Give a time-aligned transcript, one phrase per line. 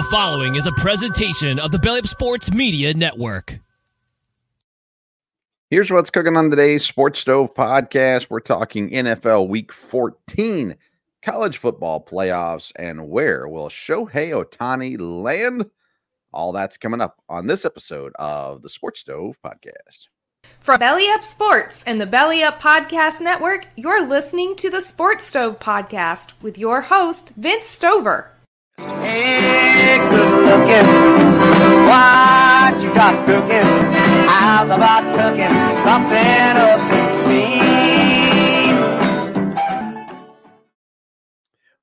[0.00, 3.58] The following is a presentation of the Belly Up Sports Media Network.
[5.68, 8.28] Here's what's cooking on today's Sports Stove podcast.
[8.30, 10.74] We're talking NFL Week 14,
[11.20, 15.66] college football playoffs, and where will Shohei Ohtani land?
[16.32, 20.08] All that's coming up on this episode of the Sports Stove podcast.
[20.60, 25.24] From Belly Up Sports and the Belly Up Podcast Network, you're listening to the Sports
[25.24, 28.30] Stove podcast with your host, Vince Stover.
[28.80, 30.86] Hey, good looking.
[31.84, 33.68] What you got cooking?
[34.26, 35.52] How's about cooking
[35.84, 37.60] something up in me?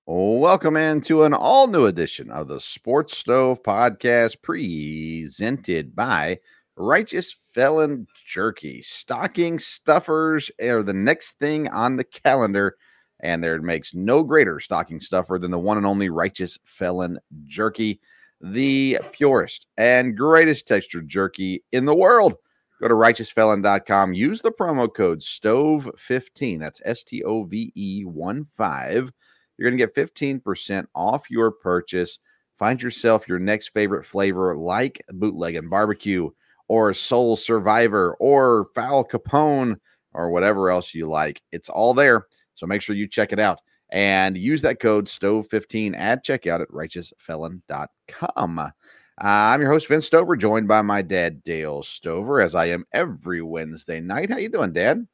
[0.07, 6.39] Welcome into an all new edition of the Sports Stove podcast presented by
[6.75, 8.81] Righteous Felon Jerky.
[8.81, 12.75] Stocking stuffers are the next thing on the calendar,
[13.19, 17.99] and there makes no greater stocking stuffer than the one and only Righteous Felon Jerky,
[18.41, 22.35] the purest and greatest textured jerky in the world.
[22.79, 24.13] Go to righteousfelon.com.
[24.13, 26.59] Use the promo code STOVE15.
[26.59, 29.11] That's S T O V E 1 5.
[29.57, 32.19] You're going to get 15% off your purchase.
[32.59, 36.29] Find yourself your next favorite flavor like bootleg and barbecue
[36.67, 39.77] or Soul Survivor or Foul Capone
[40.13, 41.41] or whatever else you like.
[41.51, 42.27] It's all there.
[42.57, 46.69] So make sure you check it out and use that code STOVE15 at checkout at
[46.69, 48.59] righteousfelon.com.
[48.59, 48.71] Uh,
[49.19, 53.41] I'm your host, Vince Stover, joined by my dad, Dale Stover, as I am every
[53.41, 54.29] Wednesday night.
[54.29, 55.07] How you doing, Dad?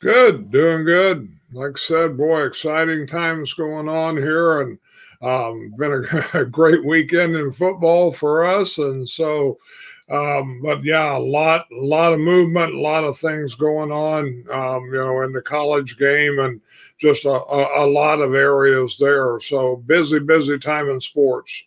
[0.00, 1.28] Good, doing good.
[1.52, 4.78] Like I said, boy, exciting times going on here, and
[5.22, 8.78] um, been a, a great weekend in football for us.
[8.78, 9.58] And so,
[10.08, 14.44] um, but yeah, a lot, a lot of movement, a lot of things going on,
[14.52, 16.60] um, you know, in the college game, and
[16.98, 19.40] just a, a, a lot of areas there.
[19.40, 21.64] So busy, busy time in sports.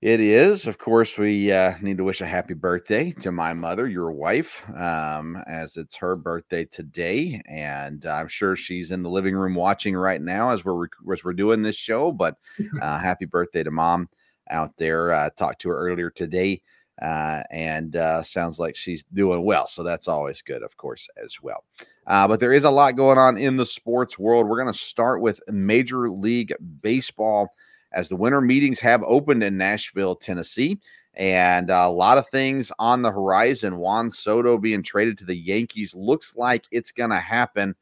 [0.00, 0.66] It is.
[0.66, 4.60] Of course, we uh, need to wish a happy birthday to my mother, your wife,
[4.74, 7.40] um, as it's her birthday today.
[7.48, 11.34] And I'm sure she's in the living room watching right now as we're, as we're
[11.34, 12.10] doing this show.
[12.10, 12.36] But
[12.80, 14.08] uh, happy birthday to mom
[14.50, 15.12] out there.
[15.12, 16.62] Uh, talked to her earlier today
[17.00, 19.66] uh, and uh, sounds like she's doing well.
[19.66, 21.64] So that's always good, of course, as well.
[22.06, 24.46] Uh, but there is a lot going on in the sports world.
[24.46, 27.54] We're going to start with Major League Baseball
[27.92, 30.78] as the winter meetings have opened in Nashville, Tennessee.
[31.14, 33.76] And a lot of things on the horizon.
[33.76, 37.74] Juan Soto being traded to the Yankees looks like it's going to happen.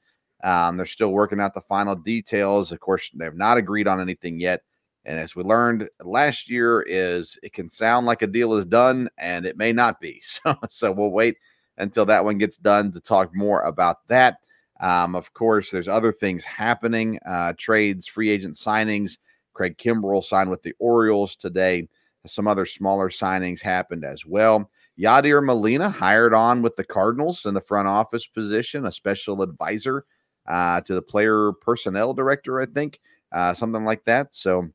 [0.42, 2.72] Um, they're still working out the final details.
[2.72, 4.62] Of course, they have not agreed on anything yet.
[5.04, 9.08] And as we learned last year, is it can sound like a deal is done,
[9.18, 10.22] and it may not be.
[10.44, 11.36] So, so we'll wait
[11.78, 14.38] until that one gets done to talk more about that.
[14.80, 19.18] Um, of course, there's other things happening: uh, trades, free agent signings.
[19.54, 21.88] Craig Kimbrel signed with the Orioles today.
[22.26, 24.70] Some other smaller signings happened as well.
[24.98, 30.04] Yadier Molina hired on with the Cardinals in the front office position, a special advisor
[30.46, 33.00] uh, to the player personnel director, I think,
[33.32, 34.34] uh, something like that.
[34.34, 34.68] So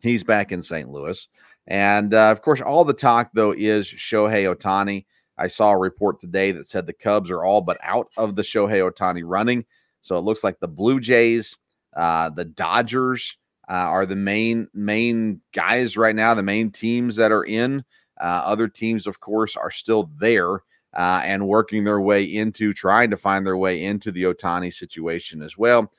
[0.00, 0.88] He's back in St.
[0.88, 1.28] Louis.
[1.66, 5.04] And uh, of course, all the talk, though, is Shohei Ohtani.
[5.38, 8.42] I saw a report today that said the Cubs are all but out of the
[8.42, 9.64] Shohei Ohtani running.
[10.02, 11.56] So it looks like the Blue Jays,
[11.96, 13.36] uh, the Dodgers
[13.68, 17.84] uh, are the main main guys right now, the main teams that are in.
[18.20, 20.56] Uh, other teams, of course, are still there
[20.94, 25.42] uh, and working their way into trying to find their way into the Ohtani situation
[25.42, 25.90] as well.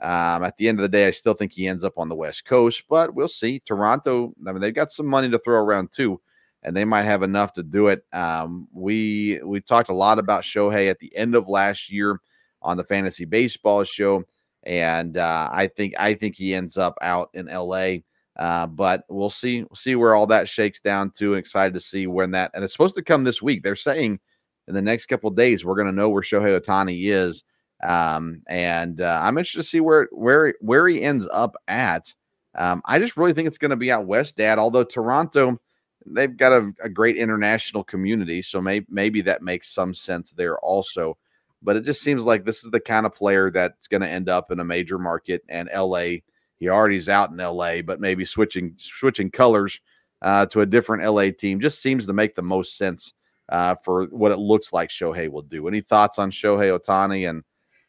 [0.00, 2.14] Um, at the end of the day, I still think he ends up on the
[2.14, 3.60] West Coast, but we'll see.
[3.60, 6.20] Toronto, I mean, they've got some money to throw around too,
[6.62, 8.04] and they might have enough to do it.
[8.12, 12.20] Um, we we talked a lot about Shohei at the end of last year
[12.62, 14.24] on the fantasy baseball show,
[14.62, 18.02] and uh, I think I think he ends up out in L.A.
[18.38, 21.34] Uh, but we'll see we'll see where all that shakes down to.
[21.34, 23.62] Excited to see when that and it's supposed to come this week.
[23.62, 24.18] They're saying
[24.66, 27.42] in the next couple days we're going to know where Shohei Ohtani is
[27.82, 32.12] um, and uh, I'm interested to see where where where he ends up at.
[32.56, 34.58] Um, I just really think it's going to be out west, Dad.
[34.58, 35.60] Although Toronto,
[36.04, 40.58] they've got a, a great international community, so maybe maybe that makes some sense there
[40.58, 41.16] also.
[41.62, 44.28] But it just seems like this is the kind of player that's going to end
[44.28, 45.42] up in a major market.
[45.48, 46.20] And LA,
[46.56, 49.78] he already's out in LA, but maybe switching switching colors
[50.22, 53.14] uh, to a different LA team just seems to make the most sense
[53.50, 55.66] uh, for what it looks like Shohei will do.
[55.66, 57.42] Any thoughts on Shohei Ohtani and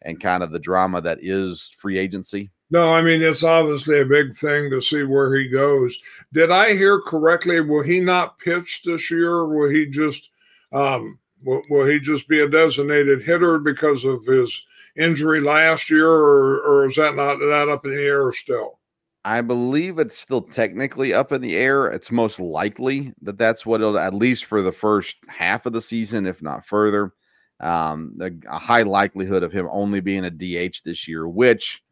[0.04, 2.52] and kind of the drama that is free agency?
[2.70, 5.98] No, I mean it's obviously a big thing to see where he goes.
[6.34, 7.60] Did I hear correctly?
[7.60, 9.46] Will he not pitch this year?
[9.46, 10.30] Will he just
[10.72, 14.62] um, will, will he just be a designated hitter because of his
[14.96, 18.80] injury last year, or, or is that not that up in the air still?
[19.24, 21.88] I believe it's still technically up in the air.
[21.88, 25.82] It's most likely that that's what it'll, at least for the first half of the
[25.82, 27.14] season, if not further.
[27.62, 31.84] Um, the, a high likelihood of him only being a DH this year, which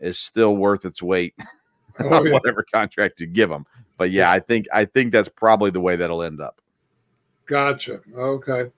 [0.00, 1.34] is still worth its weight
[1.98, 2.32] Oh, on yeah.
[2.32, 3.66] whatever contract you give him.
[3.98, 6.60] But yeah, I think I think that's probably the way that'll end up.
[7.46, 8.00] Gotcha.
[8.16, 8.70] Okay.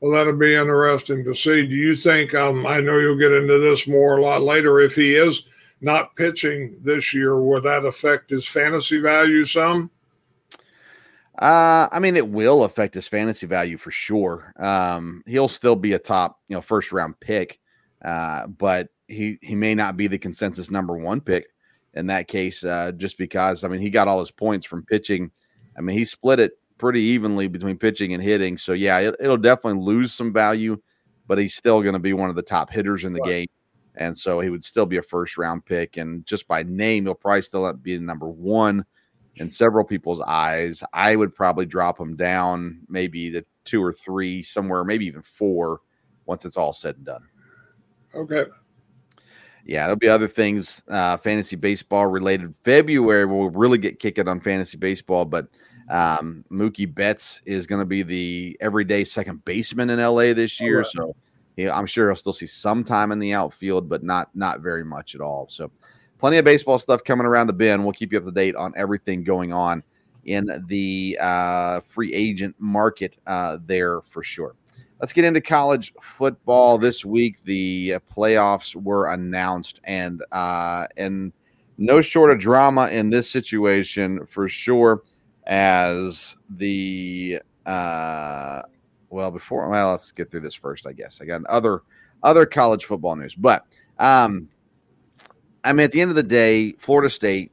[0.00, 1.66] Well, that'll be interesting to see.
[1.66, 2.34] Do you think?
[2.34, 4.80] Um, I know you'll get into this more a lot later.
[4.80, 5.46] If he is
[5.80, 9.90] not pitching this year, will that affect his fantasy value some?
[11.38, 14.52] Uh, I mean, it will affect his fantasy value for sure.
[14.58, 17.58] Um, he'll still be a top, you know, first round pick,
[18.04, 21.46] uh, but he he may not be the consensus number one pick
[21.94, 25.30] in that case, uh, just because I mean he got all his points from pitching.
[25.76, 28.56] I mean, he split it pretty evenly between pitching and hitting.
[28.56, 30.80] So yeah, it, it'll definitely lose some value,
[31.26, 33.30] but he's still going to be one of the top hitters in the Right.
[33.30, 33.46] game.
[33.96, 35.96] And so he would still be a first round pick.
[35.96, 38.84] And just by name, he'll probably still be number one
[39.36, 40.82] in several people's eyes.
[40.92, 45.80] I would probably drop him down maybe to two or three, somewhere, maybe even four
[46.26, 47.24] once it's all said and done.
[48.14, 48.44] Okay.
[49.66, 52.54] Yeah, there'll be other things, uh, fantasy baseball related.
[52.64, 55.48] February we'll really get kicking on fantasy baseball, but
[55.88, 60.78] um, Mookie Betts is going to be the everyday second baseman in LA this year,
[60.78, 60.92] Alright.
[60.92, 61.16] so
[61.56, 64.84] yeah, I'm sure he'll still see some time in the outfield, but not not very
[64.84, 65.46] much at all.
[65.48, 65.70] So,
[66.24, 67.84] plenty of baseball stuff coming around the bend.
[67.84, 69.82] We'll keep you up to date on everything going on
[70.24, 74.54] in the uh, free agent market uh, there for sure.
[75.02, 77.44] Let's get into college football this week.
[77.44, 81.30] The playoffs were announced, and uh, and
[81.76, 85.02] no short of drama in this situation for sure.
[85.46, 88.62] As the uh,
[89.10, 90.86] well, before well, let's get through this first.
[90.86, 91.82] I guess I got other
[92.22, 93.66] other college football news, but
[93.98, 94.48] um,
[95.64, 97.50] I mean, at the end of the day, Florida State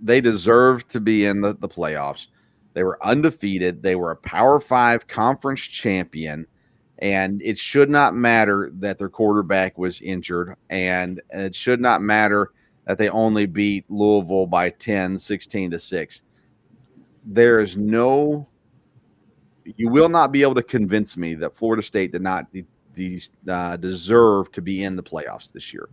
[0.00, 2.26] they deserve to be in the, the playoffs.
[2.74, 3.82] They were undefeated.
[3.82, 6.46] They were a Power Five conference champion
[6.98, 12.52] and it should not matter that their quarterback was injured and it should not matter
[12.86, 16.22] that they only beat Louisville by 10 16 to 6
[17.26, 18.46] there is no
[19.76, 23.22] you will not be able to convince me that Florida State did not de- de-
[23.48, 25.88] uh, deserve to be in the playoffs this year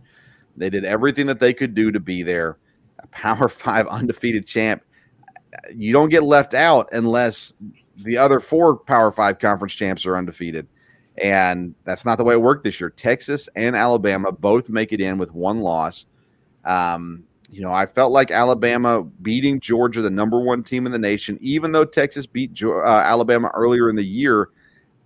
[0.56, 2.58] they did everything that they could do to be there
[3.00, 4.82] a power 5 undefeated champ
[5.74, 7.52] you don't get left out unless
[8.04, 10.66] the other four power 5 conference champs are undefeated
[11.18, 12.90] and that's not the way it worked this year.
[12.90, 16.06] Texas and Alabama both make it in with one loss.
[16.64, 20.98] Um, you know, I felt like Alabama beating Georgia, the number one team in the
[20.98, 24.48] nation, even though Texas beat uh, Alabama earlier in the year.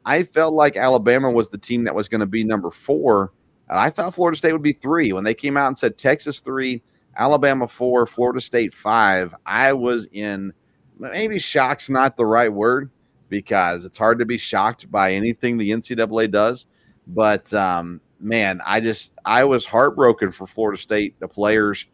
[0.04, 3.32] I felt like Alabama was the team that was going to be number four.
[3.68, 5.12] And I thought Florida State would be three.
[5.12, 6.82] When they came out and said Texas three,
[7.16, 10.52] Alabama four, Florida State five, I was in
[10.98, 12.90] maybe shock's not the right word
[13.28, 16.66] because it's hard to be shocked by anything the NCAA does.
[17.08, 21.86] But um, man, I just I was heartbroken for Florida State, the players.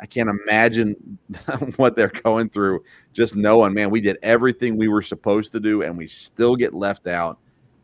[0.00, 1.18] I can't imagine
[1.76, 2.84] what they're going through.
[3.12, 6.72] Just knowing, man, we did everything we were supposed to do, and we still get
[6.72, 7.38] left out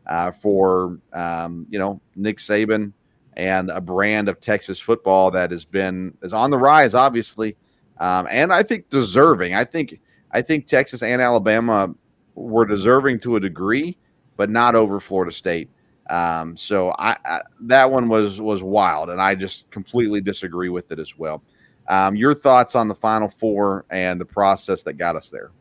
[0.07, 2.93] uh, for um, you know Nick Saban
[3.35, 7.55] and a brand of Texas football that has been is on the rise, obviously,
[7.99, 9.53] um, and I think deserving.
[9.53, 9.99] I think
[10.31, 11.93] I think Texas and Alabama
[12.35, 13.97] were deserving to a degree,
[14.37, 15.69] but not over Florida State.
[16.09, 20.91] Um, so I, I that one was was wild, and I just completely disagree with
[20.91, 21.41] it as well.
[21.87, 25.51] Um, your thoughts on the Final Four and the process that got us there?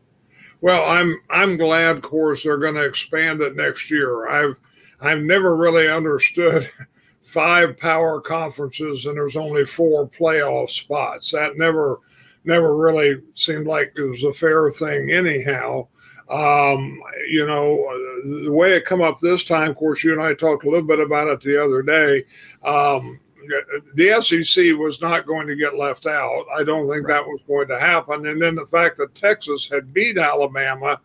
[0.61, 4.29] Well, I'm I'm glad, of course, they're going to expand it next year.
[4.29, 4.57] I've
[5.01, 6.71] I've never really understood
[7.25, 11.31] five power conferences and there's only four playoff spots.
[11.33, 12.01] That never
[12.45, 15.89] never really seemed like it was a fair thing, anyhow.
[16.29, 17.67] Um, you know,
[18.45, 20.87] the way it come up this time, of course, you and I talked a little
[20.87, 22.25] bit about it the other day.
[22.63, 23.21] Um,
[23.95, 26.45] the SEC was not going to get left out.
[26.55, 28.27] I don't think that was going to happen.
[28.27, 31.01] And then the fact that Texas had beat Alabama,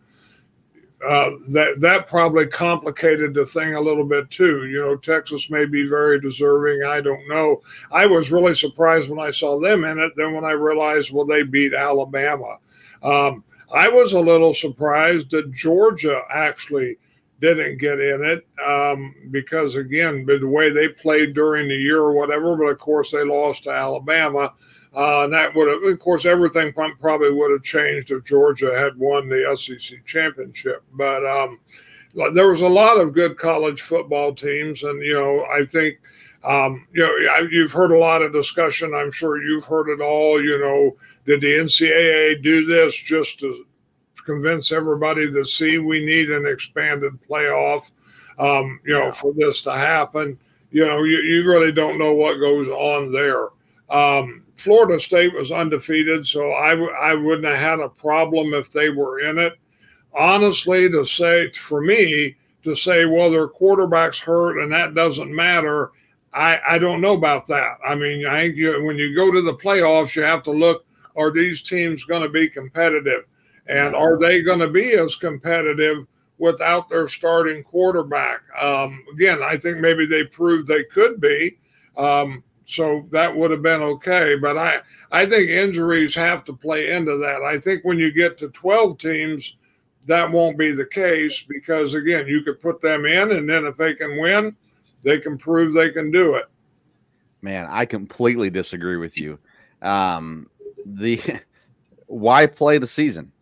[1.06, 4.66] uh, that that probably complicated the thing a little bit too.
[4.66, 6.82] You know, Texas may be very deserving.
[6.86, 7.62] I don't know.
[7.90, 10.12] I was really surprised when I saw them in it.
[10.16, 12.58] Then when I realized, well, they beat Alabama.
[13.02, 16.98] Um, I was a little surprised that Georgia actually
[17.40, 22.12] didn't get in it um, because, again, the way they played during the year or
[22.12, 24.52] whatever, but of course they lost to Alabama.
[24.94, 28.96] Uh, and that would have, of course, everything probably would have changed if Georgia had
[28.98, 30.82] won the SEC championship.
[30.94, 31.60] But um,
[32.34, 35.98] there was a lot of good college football teams, and you know, I think
[36.42, 38.94] Um, you know, you've heard a lot of discussion.
[38.94, 40.42] I'm sure you've heard it all.
[40.42, 43.66] You know, did the NCAA do this just to
[44.24, 47.90] convince everybody to see we need an expanded playoff?
[48.38, 49.10] Um, you know, yeah.
[49.12, 50.38] for this to happen,
[50.70, 53.48] you know, you, you really don't know what goes on there.
[53.90, 58.70] Um, Florida State was undefeated, so I w- I wouldn't have had a problem if
[58.70, 59.54] they were in it.
[60.12, 65.92] Honestly, to say for me to say, well, their quarterback's hurt and that doesn't matter,
[66.32, 67.78] I, I don't know about that.
[67.86, 70.84] I mean, I think you, when you go to the playoffs, you have to look:
[71.16, 73.24] are these teams going to be competitive,
[73.66, 76.06] and are they going to be as competitive
[76.38, 78.40] without their starting quarterback?
[78.60, 81.58] Um, again, I think maybe they proved they could be.
[81.96, 84.36] Um, so that would have been okay.
[84.36, 87.42] But I, I think injuries have to play into that.
[87.42, 89.56] I think when you get to 12 teams,
[90.06, 93.76] that won't be the case because, again, you could put them in, and then if
[93.76, 94.56] they can win,
[95.02, 96.46] they can prove they can do it.
[97.42, 99.38] Man, I completely disagree with you.
[99.82, 100.48] Um,
[100.84, 101.20] the
[102.06, 103.32] why play the season?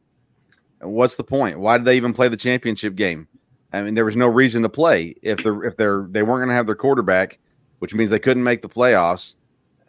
[0.80, 1.58] What's the point?
[1.58, 3.26] Why did they even play the championship game?
[3.72, 6.48] I mean, there was no reason to play if they're if they're they weren't going
[6.48, 7.38] to have their quarterback
[7.78, 9.34] which means they couldn't make the playoffs.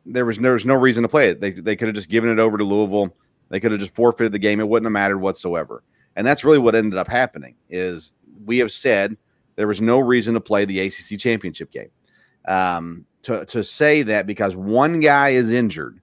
[0.06, 1.42] There was there was no reason to play it.
[1.42, 3.16] They they could have just given it over to Louisville.
[3.50, 4.60] They could have just forfeited the game.
[4.60, 5.84] It wouldn't have mattered whatsoever.
[6.16, 7.56] And that's really what ended up happening.
[7.70, 8.14] Is
[8.46, 9.18] we have said
[9.56, 11.90] there was no reason to play the ACC championship game.
[12.48, 16.00] Um, to to say that because one guy is injured,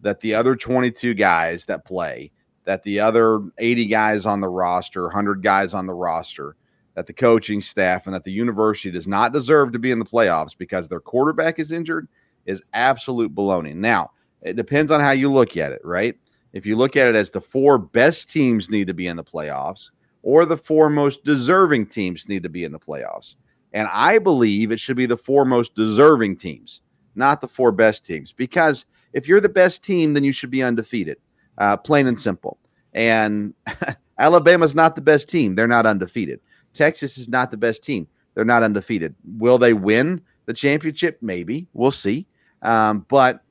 [0.00, 2.30] that the other 22 guys that play,
[2.64, 6.56] that the other 80 guys on the roster, 100 guys on the roster
[6.94, 10.04] that the coaching staff and that the university does not deserve to be in the
[10.04, 12.08] playoffs because their quarterback is injured
[12.46, 13.74] is absolute baloney.
[13.74, 14.10] Now,
[14.42, 16.16] it depends on how you look at it, right?
[16.52, 19.24] If you look at it as the four best teams need to be in the
[19.24, 19.90] playoffs
[20.22, 23.36] or the four most deserving teams need to be in the playoffs.
[23.72, 26.80] And I believe it should be the four most deserving teams,
[27.14, 28.32] not the four best teams.
[28.32, 31.18] Because if you're the best team, then you should be undefeated,
[31.58, 32.58] uh, plain and simple.
[32.94, 33.54] And
[34.18, 35.54] Alabama's not the best team.
[35.54, 36.40] They're not undefeated.
[36.72, 38.06] Texas is not the best team.
[38.34, 39.14] They're not undefeated.
[39.38, 41.18] Will they win the championship?
[41.20, 41.66] Maybe.
[41.72, 42.26] We'll see.
[42.62, 43.42] Um, but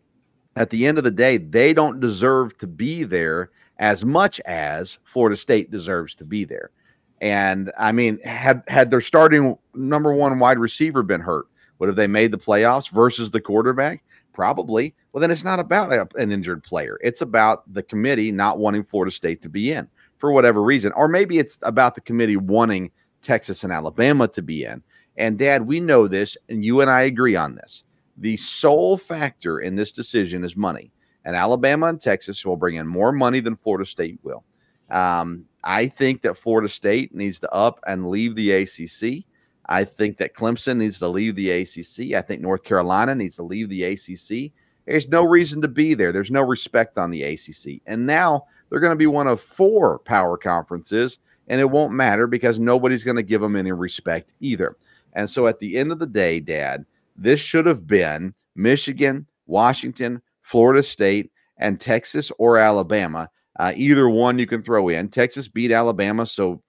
[0.55, 4.97] at the end of the day, they don't deserve to be there as much as
[5.03, 6.71] Florida State deserves to be there.
[7.21, 11.47] And I mean, had had their starting number one wide receiver been hurt,
[11.79, 14.03] would have they made the playoffs versus the quarterback?
[14.33, 14.95] Probably.
[15.11, 16.99] Well, then it's not about an injured player.
[17.03, 21.07] It's about the committee not wanting Florida State to be in for whatever reason, or
[21.07, 24.81] maybe it's about the committee wanting Texas and Alabama to be in.
[25.17, 27.83] And dad, we know this, and you and I agree on this.
[28.17, 30.91] The sole factor in this decision is money.
[31.25, 34.43] And Alabama and Texas will bring in more money than Florida State will.
[34.89, 39.25] Um, I think that Florida State needs to up and leave the ACC.
[39.67, 42.15] I think that Clemson needs to leave the ACC.
[42.15, 44.51] I think North Carolina needs to leave the ACC.
[44.85, 46.11] There's no reason to be there.
[46.11, 47.81] There's no respect on the ACC.
[47.85, 52.27] And now they're going to be one of four power conferences and it won't matter
[52.27, 54.77] because nobody's going to give them any respect either.
[55.13, 60.21] And so at the end of the day, Dad, this should have been Michigan, Washington,
[60.43, 63.29] Florida State, and Texas or Alabama.
[63.59, 65.09] Uh, either one you can throw in.
[65.09, 66.61] Texas beat Alabama, so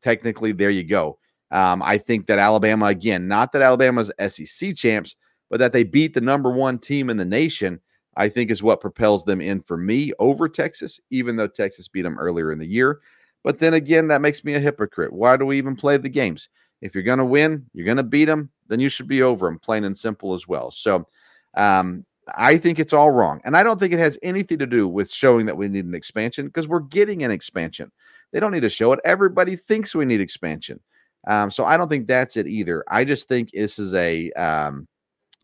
[0.00, 1.18] technically there you go.
[1.50, 5.14] Um, I think that Alabama, again, not that Alabama's SEC champs,
[5.50, 7.78] but that they beat the number one team in the nation,
[8.16, 12.02] I think is what propels them in for me over Texas, even though Texas beat
[12.02, 13.00] them earlier in the year.
[13.44, 15.12] But then again, that makes me a hypocrite.
[15.12, 16.48] Why do we even play the games?
[16.80, 19.46] If you're going to win, you're going to beat them, then you should be over
[19.46, 20.70] them, plain and simple as well.
[20.70, 21.06] So
[21.54, 23.40] um, I think it's all wrong.
[23.44, 25.94] And I don't think it has anything to do with showing that we need an
[25.94, 27.90] expansion because we're getting an expansion.
[28.32, 29.00] They don't need to show it.
[29.04, 30.80] Everybody thinks we need expansion.
[31.26, 32.84] Um, so I don't think that's it either.
[32.88, 34.88] I just think this is a um,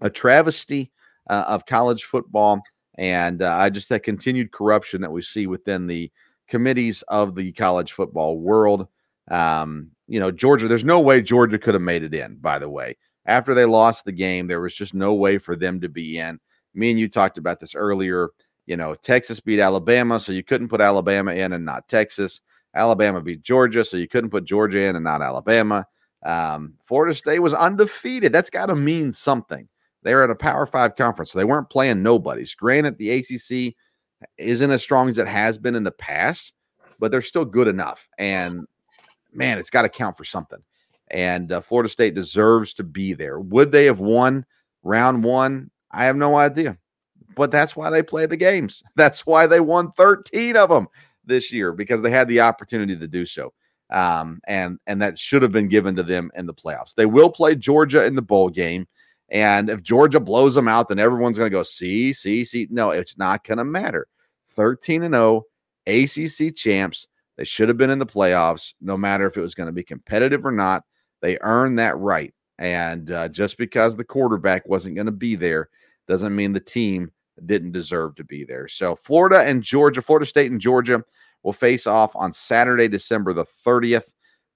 [0.01, 0.91] a travesty
[1.31, 2.63] uh, of college football,
[2.97, 6.11] and uh, I just that continued corruption that we see within the
[6.49, 8.89] committees of the college football world.
[9.31, 12.69] Um, you know, Georgia, there's no way Georgia could have made it in, by the
[12.69, 12.97] way.
[13.27, 16.41] After they lost the game, there was just no way for them to be in.
[16.75, 18.31] Me and you talked about this earlier.
[18.67, 22.41] You know, Texas beat Alabama, so you couldn't put Alabama in and not Texas.
[22.75, 25.87] Alabama beat Georgia, so you couldn't put Georgia in and not Alabama.
[26.25, 28.33] Um, Florida State was undefeated.
[28.33, 29.69] That's got to mean something.
[30.03, 32.55] They're at a Power Five conference, so they weren't playing nobodies.
[32.55, 33.75] Granted, the ACC
[34.37, 36.53] isn't as strong as it has been in the past,
[36.99, 38.09] but they're still good enough.
[38.19, 38.67] And
[39.33, 40.61] man, it's got to count for something.
[41.11, 43.41] And uh, Florida State deserves to be there.
[43.41, 44.45] Would they have won
[44.83, 45.71] round one?
[45.91, 46.77] I have no idea.
[47.35, 48.83] But that's why they play the games.
[48.97, 50.89] That's why they won 13 of them
[51.25, 53.53] this year because they had the opportunity to do so.
[53.91, 56.95] Um, and and that should have been given to them in the playoffs.
[56.95, 58.87] They will play Georgia in the bowl game,
[59.31, 62.67] And if Georgia blows them out, then everyone's going to go, see, see, see.
[62.71, 64.07] No, it's not going to matter.
[64.57, 65.45] 13 and 0,
[65.87, 67.07] ACC champs.
[67.37, 69.85] They should have been in the playoffs, no matter if it was going to be
[69.85, 70.83] competitive or not.
[71.21, 72.35] They earned that right.
[72.59, 75.69] And uh, just because the quarterback wasn't going to be there
[76.09, 77.13] doesn't mean the team
[77.47, 78.67] didn't deserve to be there.
[78.67, 81.05] So Florida and Georgia, Florida State and Georgia
[81.43, 84.09] will face off on Saturday, December the 30th.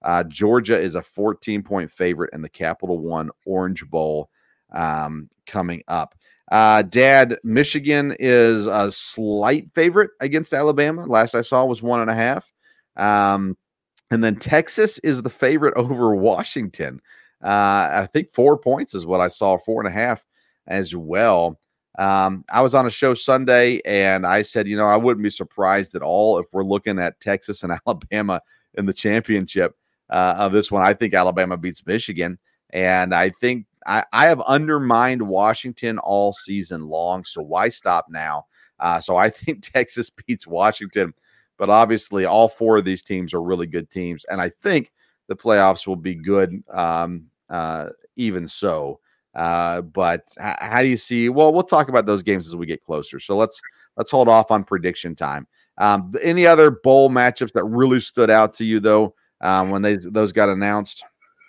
[0.04, 4.30] Uh, Georgia is a 14 point favorite in the Capital One Orange Bowl
[4.72, 6.14] um, coming up.
[6.50, 11.06] Uh, Dad, Michigan is a slight favorite against Alabama.
[11.06, 12.44] Last I saw was one and a half.
[12.96, 13.56] Um,
[14.10, 17.00] and then Texas is the favorite over Washington.
[17.42, 20.22] Uh, I think four points is what I saw, four and a half
[20.66, 21.58] as well.
[21.98, 25.30] Um, I was on a show Sunday and I said, you know, I wouldn't be
[25.30, 28.40] surprised at all if we're looking at Texas and Alabama
[28.74, 29.74] in the championship
[30.10, 30.82] uh, of this one.
[30.82, 32.38] I think Alabama beats Michigan.
[32.70, 37.24] And I think I, I have undermined Washington all season long.
[37.24, 38.46] So why stop now?
[38.78, 41.14] Uh, so I think Texas beats Washington.
[41.58, 44.24] But obviously, all four of these teams are really good teams.
[44.28, 44.90] And I think
[45.28, 48.98] the playoffs will be good, um, uh, even so.
[49.34, 51.28] Uh, but h- how do you see?
[51.28, 53.20] Well, we'll talk about those games as we get closer.
[53.20, 53.60] So let's
[53.96, 55.46] let's hold off on prediction time.
[55.78, 59.96] Um, any other bowl matchups that really stood out to you though um, when they
[59.96, 61.04] those got announced?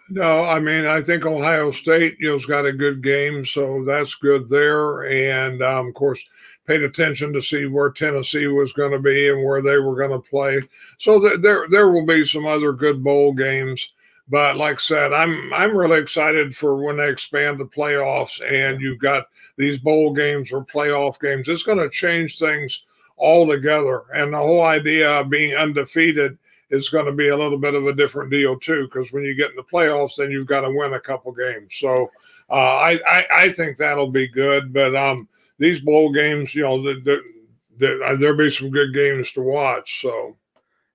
[0.09, 4.15] No, I mean I think Ohio State you know's got a good game, so that's
[4.15, 5.03] good there.
[5.03, 6.23] And um, of course,
[6.67, 10.11] paid attention to see where Tennessee was going to be and where they were going
[10.11, 10.61] to play.
[10.99, 13.93] So th- there there will be some other good bowl games.
[14.29, 18.81] But like I said, I'm I'm really excited for when they expand the playoffs and
[18.81, 21.47] you've got these bowl games or playoff games.
[21.47, 22.83] It's going to change things
[23.17, 24.03] altogether.
[24.13, 26.37] And the whole idea of being undefeated
[26.73, 29.35] is going to be a little bit of a different deal too, because when you
[29.35, 31.75] get in the playoffs, then you've got to win a couple games.
[31.75, 32.09] So
[32.49, 34.73] uh, I, I, I think that'll be good.
[34.73, 37.21] But um, these bowl games, you know, the, the,
[37.77, 40.01] the, uh, there'll be some good games to watch.
[40.01, 40.35] So.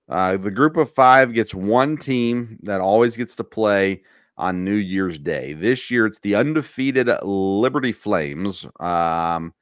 [0.09, 4.03] Uh, the group of five gets one team that always gets to play
[4.37, 5.53] on New Year's Day.
[5.53, 9.53] This year, it's the undefeated Liberty Flames, um,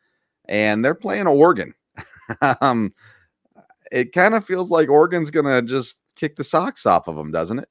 [0.48, 1.74] and they're playing Oregon.
[2.60, 2.94] um,
[3.90, 7.30] it kind of feels like Oregon's going to just kick the socks off of them,
[7.30, 7.68] doesn't it?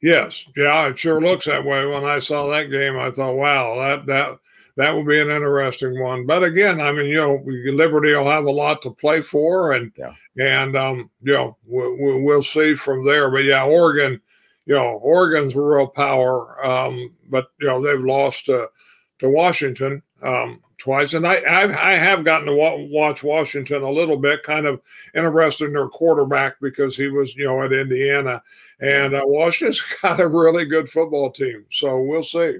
[0.00, 1.84] Yes, yeah, it sure looks that way.
[1.86, 4.38] When I saw that game, I thought, "Wow, that that
[4.78, 6.24] that will be an interesting one.
[6.24, 9.90] But again, I mean, you know, Liberty will have a lot to play for, and
[9.98, 10.14] yeah.
[10.38, 13.28] and um, you know, we'll, we'll see from there.
[13.28, 14.20] But yeah, Oregon,
[14.66, 18.68] you know, Oregon's a real power, um, but you know, they've lost to
[19.18, 24.16] to Washington um, twice, and I I've, I have gotten to watch Washington a little
[24.16, 24.80] bit, kind of
[25.14, 28.42] interested in their quarterback because he was you know at Indiana,
[28.80, 31.64] and uh, Washington's got a really good football team.
[31.70, 32.58] So we'll see.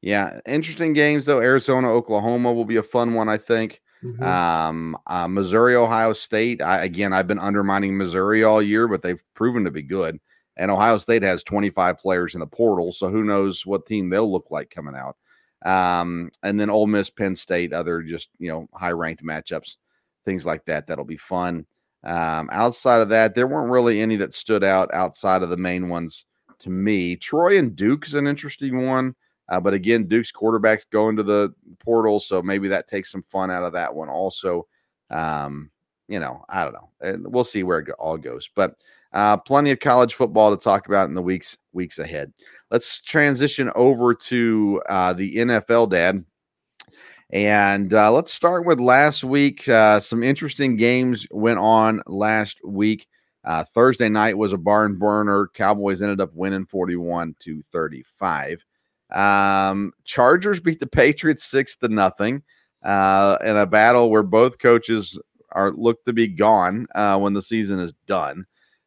[0.00, 1.40] Yeah, interesting games though.
[1.40, 3.80] Arizona, Oklahoma will be a fun one, I think.
[4.04, 4.22] Mm-hmm.
[4.22, 6.62] Um, uh, Missouri, Ohio State.
[6.62, 10.20] I, again, I've been undermining Missouri all year, but they've proven to be good.
[10.56, 14.30] And Ohio State has 25 players in the portal, so who knows what team they'll
[14.30, 15.16] look like coming out.
[15.64, 19.76] Um, and then Ole Miss, Penn State, other just you know high ranked matchups,
[20.24, 20.86] things like that.
[20.86, 21.66] That'll be fun.
[22.04, 25.88] Um, outside of that, there weren't really any that stood out outside of the main
[25.88, 26.24] ones
[26.60, 27.16] to me.
[27.16, 29.14] Troy and Duke is an interesting one.
[29.48, 33.50] Uh, but again, Duke's quarterback's going to the portal, so maybe that takes some fun
[33.50, 34.08] out of that one.
[34.08, 34.66] Also,
[35.10, 35.70] um,
[36.08, 37.28] you know, I don't know.
[37.30, 38.48] We'll see where it all goes.
[38.54, 38.76] But
[39.12, 42.32] uh, plenty of college football to talk about in the weeks weeks ahead.
[42.70, 46.24] Let's transition over to uh, the NFL, Dad.
[47.30, 49.68] And uh, let's start with last week.
[49.68, 53.06] Uh, some interesting games went on last week.
[53.44, 55.50] Uh, Thursday night was a barn burner.
[55.54, 58.64] Cowboys ended up winning 41 to 35.
[59.14, 62.42] Um, Chargers beat the Patriots six to nothing
[62.82, 65.18] uh, in a battle where both coaches
[65.52, 68.44] are look to be gone uh, when the season is done.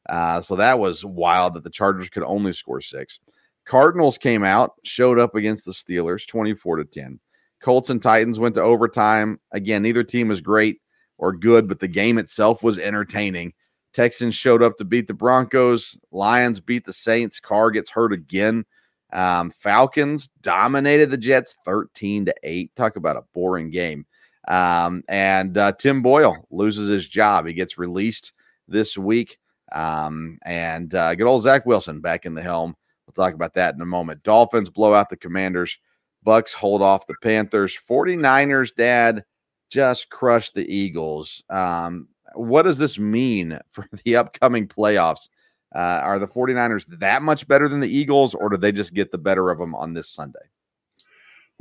[0.09, 3.19] Uh, so that was wild that the Chargers could only score six.
[3.65, 7.19] Cardinals came out, showed up against the Steelers, twenty-four to ten.
[7.61, 9.39] Colts and Titans went to overtime.
[9.51, 10.81] Again, neither team was great
[11.17, 13.53] or good, but the game itself was entertaining.
[13.93, 15.97] Texans showed up to beat the Broncos.
[16.11, 17.39] Lions beat the Saints.
[17.39, 18.65] Carr gets hurt again.
[19.13, 22.71] Um, Falcons dominated the Jets 13 to 8.
[22.75, 24.05] Talk about a boring game.
[24.47, 27.45] Um, and uh, Tim Boyle loses his job.
[27.45, 28.33] He gets released
[28.67, 29.37] this week.
[29.71, 32.75] Um, and uh, good old Zach Wilson back in the helm.
[33.05, 34.23] We'll talk about that in a moment.
[34.23, 35.77] Dolphins blow out the Commanders.
[36.23, 37.77] Bucks hold off the Panthers.
[37.89, 39.23] 49ers, dad,
[39.69, 41.41] just crushed the Eagles.
[41.49, 45.29] Um, what does this mean for the upcoming playoffs?
[45.73, 49.09] Uh, are the 49ers that much better than the Eagles, or do they just get
[49.09, 50.50] the better of them on this Sunday?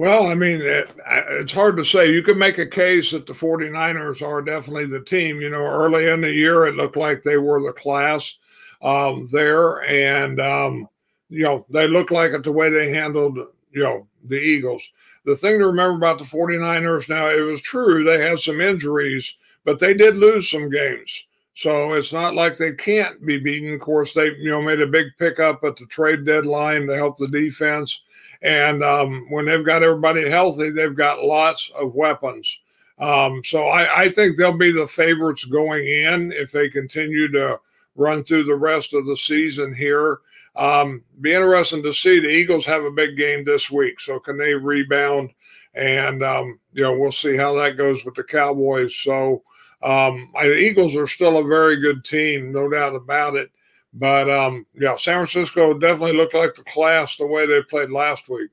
[0.01, 2.11] Well, I mean, it, it's hard to say.
[2.11, 5.43] You can make a case that the 49ers are definitely the team.
[5.43, 8.35] You know, early in the year, it looked like they were the class
[8.81, 9.83] um, there.
[9.85, 10.89] And, um,
[11.29, 13.37] you know, they looked like it the way they handled,
[13.73, 14.89] you know, the Eagles.
[15.27, 19.35] The thing to remember about the 49ers now, it was true they had some injuries,
[19.67, 21.25] but they did lose some games.
[21.55, 23.75] So it's not like they can't be beaten.
[23.75, 27.19] Of course, they you know made a big pickup at the trade deadline to help
[27.19, 28.03] the defense,
[28.43, 32.59] and um, when they've got everybody healthy, they've got lots of weapons.
[32.99, 37.59] Um, so I, I, think they'll be the favorites going in if they continue to
[37.97, 40.19] run through the rest of the season here.
[40.55, 42.21] Um, be interesting to see.
[42.21, 45.31] The Eagles have a big game this week, so can they rebound?
[45.75, 48.95] And um, you know, we'll see how that goes with the Cowboys.
[48.97, 49.43] So
[49.83, 53.51] um, the Eagles are still a very good team, no doubt about it.
[53.93, 58.29] But um, yeah, San Francisco definitely looked like the class the way they played last
[58.29, 58.51] week.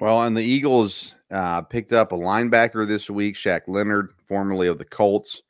[0.00, 4.78] Well, and the Eagles uh, picked up a linebacker this week, Shaq Leonard, formerly of
[4.78, 5.42] the Colts.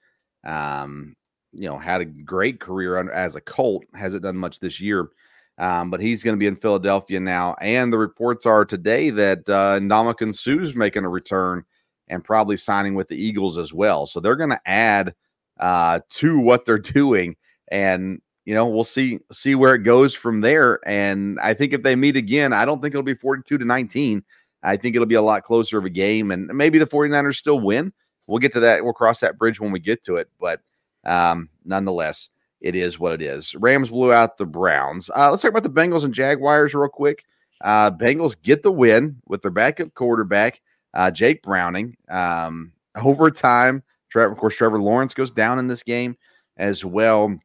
[0.44, 1.16] Um,
[1.52, 3.84] you know, had a great career under, as a Colt.
[3.94, 5.08] Hasn't done much this year,
[5.56, 7.54] um, but he's going to be in Philadelphia now.
[7.60, 11.64] And the reports are today that uh, Ndamukong Suh's making a return
[12.08, 14.06] and probably signing with the Eagles as well.
[14.06, 15.14] So they're going to add
[15.60, 17.36] uh, to what they're doing,
[17.68, 20.80] and you know we'll see see where it goes from there.
[20.86, 24.22] And I think if they meet again, I don't think it'll be 42 to 19.
[24.62, 27.60] I think it'll be a lot closer of a game, and maybe the 49ers still
[27.60, 27.92] win.
[28.26, 28.82] We'll get to that.
[28.82, 30.60] We'll cross that bridge when we get to it, but
[31.04, 32.30] um, nonetheless,
[32.62, 33.54] it is what it is.
[33.54, 35.10] Rams blew out the Browns.
[35.14, 37.24] Uh, let's talk about the Bengals and Jaguars real quick.
[37.62, 40.62] Uh, Bengals get the win with their backup quarterback
[40.94, 41.96] uh, Jake Browning.
[42.08, 43.82] Um, overtime,
[44.14, 46.16] of course, Trevor Lawrence goes down in this game
[46.56, 47.36] as well.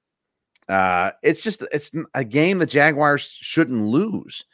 [0.67, 4.45] Uh, it's just it's a game the Jaguars shouldn't lose,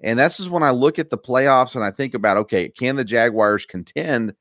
[0.00, 2.94] and this is when I look at the playoffs and I think about okay, can
[2.94, 4.34] the Jaguars contend?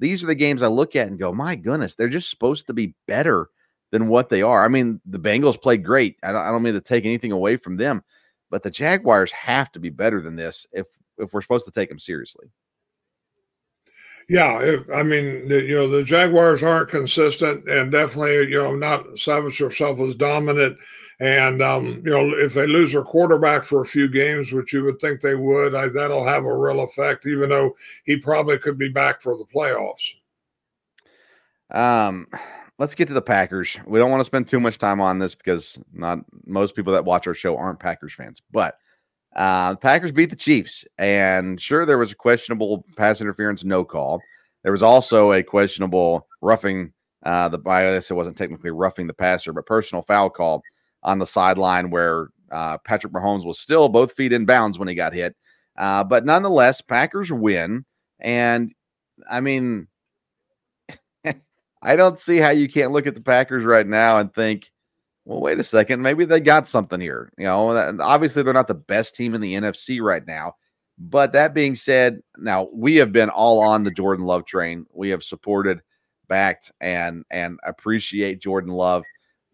[0.00, 2.72] These are the games I look at and go, my goodness, they're just supposed to
[2.72, 3.50] be better
[3.92, 4.64] than what they are.
[4.64, 6.16] I mean, the Bengals played great.
[6.22, 8.02] I don't, I don't mean to take anything away from them,
[8.50, 10.86] but the Jaguars have to be better than this if
[11.18, 12.50] if we're supposed to take them seriously.
[14.28, 18.76] Yeah, if, I mean, the, you know, the Jaguars aren't consistent and definitely, you know,
[18.76, 20.78] not establish themselves as dominant.
[21.18, 24.84] And, um, you know, if they lose their quarterback for a few games, which you
[24.84, 28.78] would think they would, I, that'll have a real effect, even though he probably could
[28.78, 30.14] be back for the playoffs.
[31.70, 32.28] Um,
[32.78, 33.78] let's get to the Packers.
[33.86, 37.04] We don't want to spend too much time on this because not most people that
[37.04, 38.76] watch our show aren't Packers fans, but–
[39.36, 44.20] uh, Packers beat the Chiefs, and sure, there was a questionable pass interference no call.
[44.62, 46.92] There was also a questionable roughing
[47.24, 48.10] uh, the bias.
[48.10, 50.62] It wasn't technically roughing the passer, but personal foul call
[51.02, 54.94] on the sideline where uh, Patrick Mahomes was still both feet in bounds when he
[54.94, 55.36] got hit.
[55.78, 57.84] Uh, but nonetheless, Packers win,
[58.18, 58.72] and
[59.30, 59.86] I mean,
[61.82, 64.70] I don't see how you can't look at the Packers right now and think
[65.30, 66.02] well, wait a second.
[66.02, 67.32] Maybe they got something here.
[67.38, 70.56] You know, obviously they're not the best team in the NFC right now.
[70.98, 74.86] But that being said, now we have been all on the Jordan Love train.
[74.92, 75.82] We have supported,
[76.26, 79.04] backed, and and appreciate Jordan Love.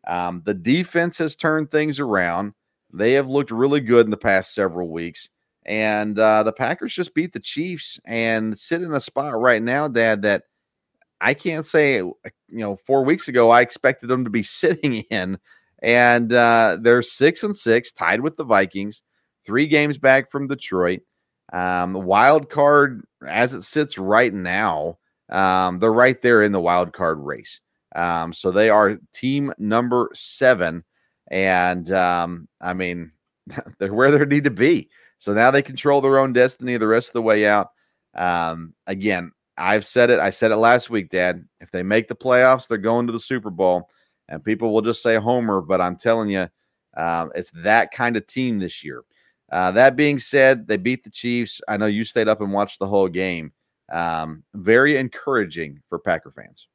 [0.07, 2.55] Um, the defense has turned things around.
[2.91, 5.29] They have looked really good in the past several weeks.
[5.67, 9.89] And uh, the Packers just beat the Chiefs and sit in a spot right now,
[9.89, 10.45] Dad, that
[11.21, 12.15] I can't say, you
[12.49, 15.39] know, four weeks ago I expected them to be sitting in
[15.83, 19.03] and uh, they're six and six, tied with the Vikings,
[19.45, 21.01] three games back from Detroit.
[21.53, 26.61] Um, the wild card, as it sits right now, um, they're right there in the
[26.61, 27.61] wild card race.
[27.95, 30.85] Um, so they are team number seven,
[31.31, 33.13] and um, I mean,
[33.79, 34.89] they're where they need to be.
[35.19, 37.71] So now they control their own destiny the rest of the way out.
[38.15, 40.19] Um, again, I've said it.
[40.19, 41.45] I said it last week, Dad.
[41.61, 43.89] If they make the playoffs, they're going to the Super Bowl
[44.29, 46.49] and people will just say Homer, but I'm telling you,
[46.97, 49.05] um, it's that kind of team this year.
[49.53, 51.61] Uh, that being said, they beat the Chiefs.
[51.69, 53.53] I know you stayed up and watched the whole game.
[53.93, 56.67] Um, very encouraging for Packer fans.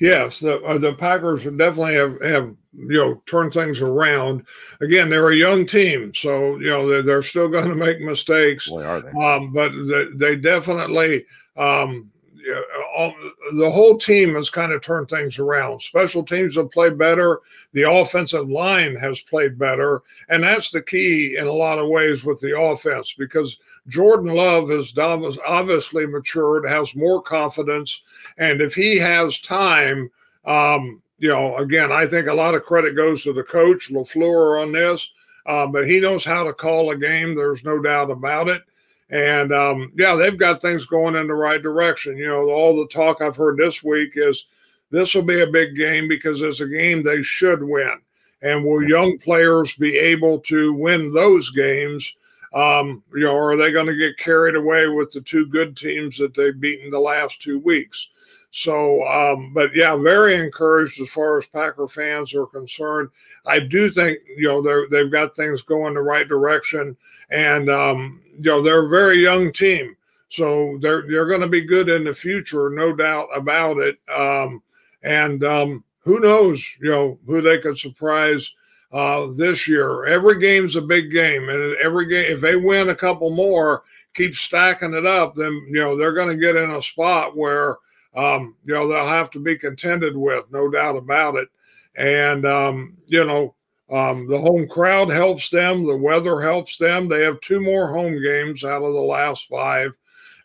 [0.00, 4.46] Yes, the, uh, the Packers definitely have, have you know turned things around.
[4.80, 8.68] Again, they're a young team, so you know they're, they're still going to make mistakes.
[8.68, 9.10] Boy, are they?
[9.10, 11.24] Um, but they, they definitely
[11.56, 12.10] um,
[12.96, 13.14] all,
[13.56, 15.82] the whole team has kind of turned things around.
[15.82, 17.40] Special teams have played better.
[17.72, 20.02] The offensive line has played better.
[20.28, 24.68] And that's the key in a lot of ways with the offense because Jordan Love
[24.70, 28.02] has obviously matured, has more confidence.
[28.38, 30.10] And if he has time,
[30.44, 34.62] um, you know, again, I think a lot of credit goes to the coach, LaFleur,
[34.62, 35.10] on this.
[35.46, 37.34] Uh, but he knows how to call a game.
[37.34, 38.62] There's no doubt about it.
[39.10, 42.16] And um, yeah, they've got things going in the right direction.
[42.16, 44.46] You know, all the talk I've heard this week is
[44.90, 47.98] this will be a big game because it's a game they should win.
[48.42, 52.14] And will young players be able to win those games?
[52.54, 55.76] Um, you know, or are they going to get carried away with the two good
[55.76, 58.08] teams that they've beaten the last two weeks?
[58.50, 63.10] So, um, but yeah, very encouraged as far as Packer fans are concerned.
[63.44, 66.96] I do think you know they they've got things going the right direction,
[67.30, 69.94] and um, you know they're a very young team,
[70.30, 73.98] so they're they're going to be good in the future, no doubt about it.
[74.16, 74.62] Um,
[75.02, 78.50] and um, who knows, you know, who they could surprise
[78.92, 80.06] uh, this year.
[80.06, 83.82] Every game's a big game, and every game, if they win a couple more,
[84.14, 87.76] keep stacking it up, then you know they're going to get in a spot where
[88.18, 91.48] um, you know they'll have to be contended with, no doubt about it.
[91.96, 93.54] And um, you know,
[93.90, 97.08] um, the home crowd helps them, the weather helps them.
[97.08, 99.92] They have two more home games out of the last five,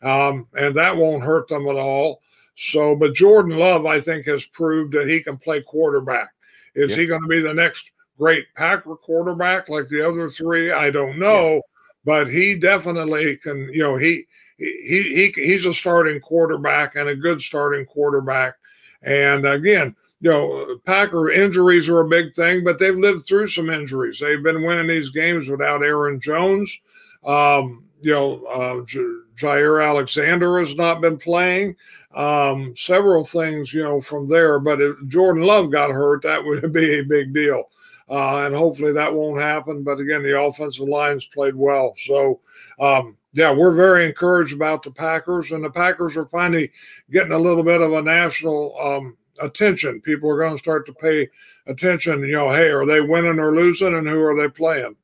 [0.03, 2.21] um, and that won't hurt them at all.
[2.55, 6.29] So, but Jordan Love, I think, has proved that he can play quarterback.
[6.75, 6.99] Is yep.
[6.99, 10.71] he going to be the next great Packer quarterback like the other three?
[10.71, 11.61] I don't know,
[12.05, 13.69] but he definitely can.
[13.73, 14.25] You know, he
[14.57, 18.55] he he he's a starting quarterback and a good starting quarterback.
[19.01, 23.69] And again, you know, Packer injuries are a big thing, but they've lived through some
[23.69, 24.19] injuries.
[24.19, 26.79] They've been winning these games without Aaron Jones.
[27.25, 28.99] Um, you know, uh, J-
[29.35, 31.75] Jaire Alexander has not been playing.
[32.13, 34.59] Um, several things, you know, from there.
[34.59, 37.63] But if Jordan Love got hurt, that would be a big deal.
[38.09, 39.83] Uh, and hopefully that won't happen.
[39.83, 41.95] But again, the offensive lines played well.
[41.97, 42.41] So,
[42.79, 46.71] um, yeah, we're very encouraged about the Packers, and the Packers are finally
[47.11, 50.01] getting a little bit of a national um, attention.
[50.01, 51.29] People are going to start to pay
[51.65, 52.19] attention.
[52.21, 54.95] You know, hey, are they winning or losing, and who are they playing?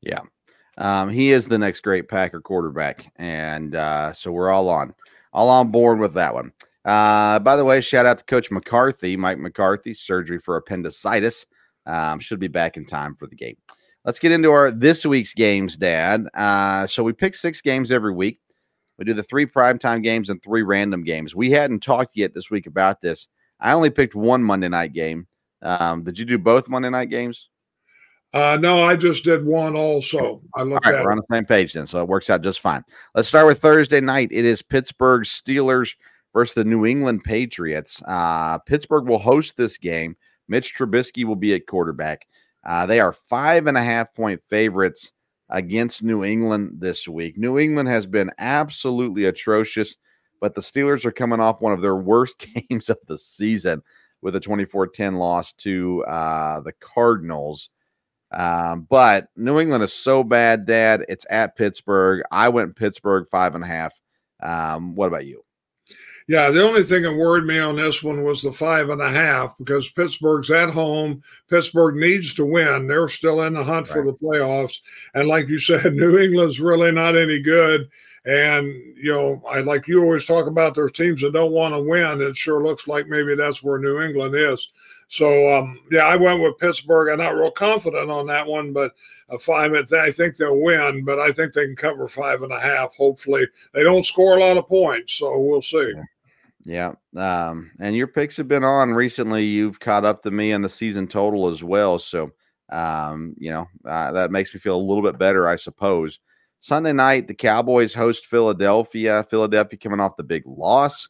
[0.00, 0.20] Yeah,
[0.78, 4.94] um, he is the next great Packer quarterback, and uh, so we're all on,
[5.32, 6.52] all on board with that one.
[6.84, 11.44] Uh, by the way, shout out to Coach McCarthy, Mike McCarthy, surgery for appendicitis.
[11.88, 13.56] Um, should be back in time for the game.
[14.04, 16.26] Let's get into our this week's games, Dad.
[16.34, 18.38] Uh, so we pick six games every week.
[18.98, 21.34] We do the three primetime games and three random games.
[21.34, 23.28] We hadn't talked yet this week about this.
[23.60, 25.26] I only picked one Monday night game.
[25.62, 27.48] Um, did you do both Monday night games?
[28.34, 30.42] Uh, no, I just did one also.
[30.54, 32.60] I looked All right, we're on the same page then, so it works out just
[32.60, 32.84] fine.
[33.14, 34.28] Let's start with Thursday night.
[34.30, 35.94] It is Pittsburgh Steelers
[36.34, 38.02] versus the New England Patriots.
[38.06, 40.14] Uh, Pittsburgh will host this game.
[40.48, 42.26] Mitch Trubisky will be at quarterback.
[42.64, 45.12] Uh, they are five and a half point favorites
[45.50, 47.38] against New England this week.
[47.38, 49.96] New England has been absolutely atrocious,
[50.40, 53.82] but the Steelers are coming off one of their worst games of the season
[54.20, 57.70] with a 24 10 loss to uh, the Cardinals.
[58.30, 61.04] Um, but New England is so bad, Dad.
[61.08, 62.22] It's at Pittsburgh.
[62.30, 63.94] I went Pittsburgh five and a half.
[64.42, 65.44] Um, what about you?
[66.28, 69.10] Yeah, the only thing that worried me on this one was the five and a
[69.10, 71.22] half because Pittsburgh's at home.
[71.48, 72.86] Pittsburgh needs to win.
[72.86, 73.94] They're still in the hunt right.
[73.94, 74.74] for the playoffs.
[75.14, 77.88] And like you said, New England's really not any good.
[78.26, 81.80] And, you know, I like you always talk about there's teams that don't want to
[81.80, 82.20] win.
[82.20, 84.68] It sure looks like maybe that's where New England is.
[85.08, 87.08] So um, yeah, I went with Pittsburgh.
[87.08, 88.92] I'm not real confident on that one, but
[89.30, 89.72] a five.
[89.72, 92.94] I think they'll win, but I think they can cover five and a half.
[92.96, 95.94] Hopefully, they don't score a lot of points, so we'll see.
[95.96, 96.02] Yeah.
[97.16, 99.44] Um, and your picks have been on recently.
[99.44, 101.98] You've caught up to me on the season total as well.
[101.98, 102.30] So,
[102.70, 106.18] um, you know, uh, that makes me feel a little bit better, I suppose.
[106.60, 109.24] Sunday night, the Cowboys host Philadelphia.
[109.30, 111.08] Philadelphia coming off the big loss.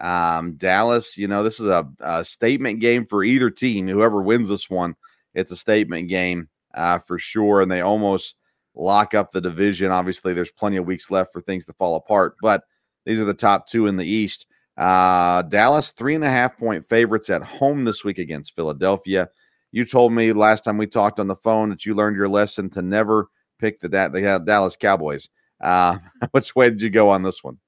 [0.00, 3.88] Um, Dallas, you know, this is a, a, statement game for either team.
[3.88, 4.94] Whoever wins this one,
[5.34, 7.60] it's a statement game uh, for sure.
[7.60, 8.36] And they almost
[8.74, 9.90] lock up the division.
[9.90, 12.64] Obviously, there's plenty of weeks left for things to fall apart, but
[13.04, 14.46] these are the top two in the East.
[14.76, 19.28] Uh, Dallas, three and a half point favorites at home this week against Philadelphia.
[19.72, 22.70] You told me last time we talked on the phone that you learned your lesson
[22.70, 23.28] to never
[23.58, 25.28] pick the, the Dallas Cowboys.
[25.60, 25.98] Uh,
[26.30, 27.58] which way did you go on this one?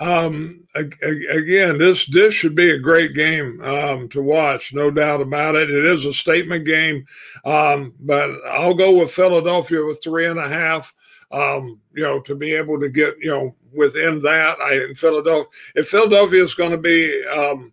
[0.00, 5.54] Um, again, this this should be a great game um, to watch, no doubt about
[5.54, 5.70] it.
[5.70, 7.04] It is a statement game,
[7.44, 10.94] um, but I'll go with Philadelphia with three and a half.
[11.32, 15.50] Um, you know, to be able to get you know within that, I in Philadelphia,
[15.74, 17.72] if Philadelphia is going to be um,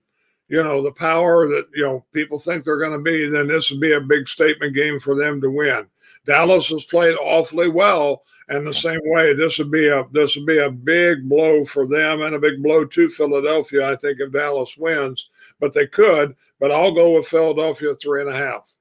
[0.50, 3.70] you know, the power that, you know, people think they're going to be, then this
[3.70, 5.86] would be a big statement game for them to win.
[6.26, 10.48] Dallas has played awfully well, and the same way, this would be a this would
[10.48, 13.90] be a big blow for them and a big blow to Philadelphia.
[13.90, 16.36] I think if Dallas wins, but they could.
[16.60, 18.74] But I'll go with Philadelphia three and a half.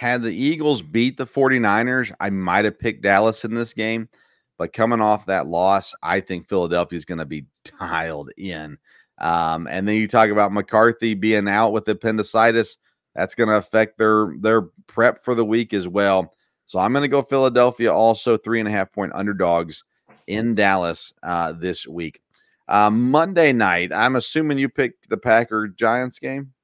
[0.00, 4.08] Had the Eagles beat the 49ers, I might have picked Dallas in this game.
[4.56, 7.44] But coming off that loss, I think Philadelphia is going to be
[7.78, 8.78] dialed in.
[9.18, 12.78] Um, and then you talk about McCarthy being out with appendicitis.
[13.14, 16.32] That's going to affect their their prep for the week as well.
[16.64, 19.84] So I'm going to go Philadelphia, also three and a half point underdogs
[20.28, 22.22] in Dallas uh, this week.
[22.68, 26.54] Uh, Monday night, I'm assuming you picked the Packer Giants game.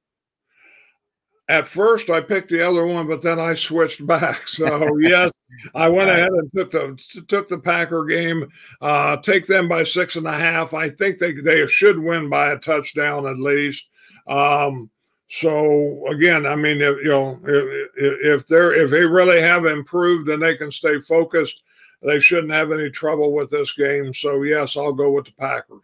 [1.49, 4.47] At first, I picked the other one, but then I switched back.
[4.47, 5.31] So yes,
[5.73, 8.47] I went ahead and took the took the Packer game.
[8.81, 10.73] Uh, take them by six and a half.
[10.73, 13.87] I think they they should win by a touchdown at least.
[14.27, 14.89] Um,
[15.29, 20.29] so again, I mean, if, you know, if, if they're if they really have improved
[20.29, 21.63] and they can stay focused,
[22.01, 24.13] they shouldn't have any trouble with this game.
[24.13, 25.81] So yes, I'll go with the Packers.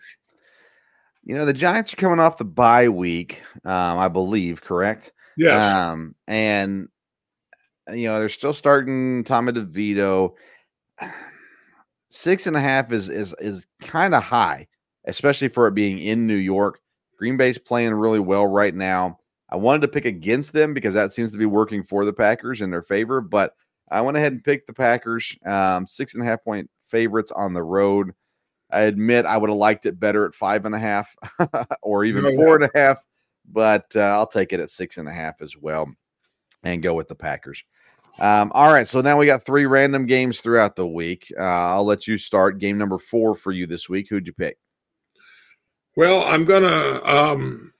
[1.23, 5.13] You know, the Giants are coming off the bye week, um, I believe, correct?
[5.38, 5.62] Yes.
[5.76, 6.88] Um, and
[7.91, 10.34] you know, they're still starting Tommy DeVito.
[12.10, 14.67] Six and a half is is is kind of high,
[15.06, 16.80] especially for it being in New York.
[17.17, 19.17] Green Bay's playing really well right now.
[19.50, 22.62] I wanted to pick against them because that seems to be working for the Packers
[22.62, 23.56] in their favor, but
[23.89, 27.54] I went ahead and picked the Packers, um, six and a half point favorites on
[27.54, 28.12] the road.
[28.72, 31.15] I admit I would have liked it better at five and a half
[31.82, 32.36] or even Yeah.
[32.36, 33.00] four and a half,
[33.51, 35.89] but uh, I'll take it at six and a half as well
[36.63, 37.63] and go with the Packers.
[38.19, 41.34] Um, all right, so now we got three random games throughout the week.
[41.38, 42.60] Uh, I'll let you start.
[42.60, 44.08] Game number four for you this week.
[44.10, 44.58] Who'd you pick?
[45.95, 47.01] Well, I'm gonna.
[47.03, 47.73] Um,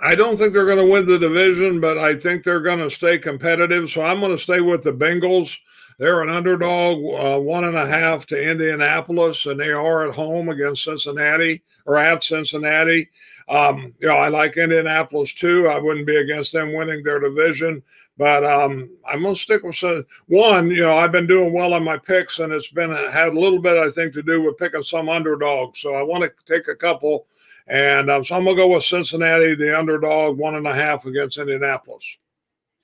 [0.00, 2.90] I don't think they're going to win the division, but I think they're going to
[2.90, 3.88] stay competitive.
[3.88, 5.56] So I'm going to stay with the Bengals.
[5.98, 10.50] They're an underdog, uh, one and a half to Indianapolis, and they are at home
[10.50, 13.08] against Cincinnati or at Cincinnati.
[13.48, 15.68] Um, you know, I like Indianapolis too.
[15.68, 17.82] I wouldn't be against them winning their division,
[18.18, 19.82] but um, I'm to stick with
[20.26, 20.70] one.
[20.70, 23.60] You know, I've been doing well on my picks, and it's been had a little
[23.60, 25.80] bit, I think, to do with picking some underdogs.
[25.80, 27.26] So I want to take a couple.
[27.68, 31.38] And um, so I'm to go with Cincinnati, the underdog, one and a half against
[31.38, 32.18] Indianapolis.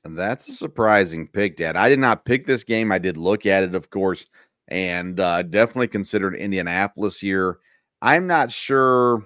[0.04, 1.76] That's a surprising pick, Dad.
[1.76, 2.90] I did not pick this game.
[2.90, 4.26] I did look at it, of course,
[4.68, 7.58] and uh, definitely considered Indianapolis here.
[8.00, 9.24] I'm not sure.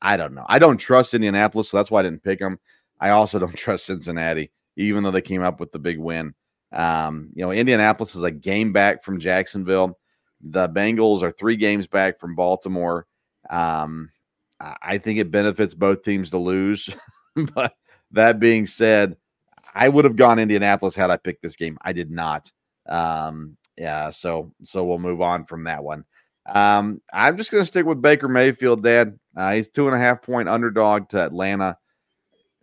[0.00, 0.44] I don't know.
[0.48, 2.60] I don't trust Indianapolis, so that's why I didn't pick them.
[3.00, 6.34] I also don't trust Cincinnati, even though they came up with the big win.
[6.72, 9.98] Um, you know, Indianapolis is a game back from Jacksonville.
[10.42, 13.06] The Bengals are three games back from Baltimore.
[13.50, 14.10] Um,
[14.60, 16.88] I think it benefits both teams to lose.
[17.54, 17.74] but
[18.12, 19.16] that being said,
[19.74, 21.76] I would have gone Indianapolis had I picked this game.
[21.82, 22.50] I did not.
[22.88, 26.04] Um, yeah, so so we'll move on from that one.
[26.46, 29.18] Um, I'm just gonna stick with Baker Mayfield, Dad.
[29.36, 31.76] Uh, he's two and a half point underdog to Atlanta.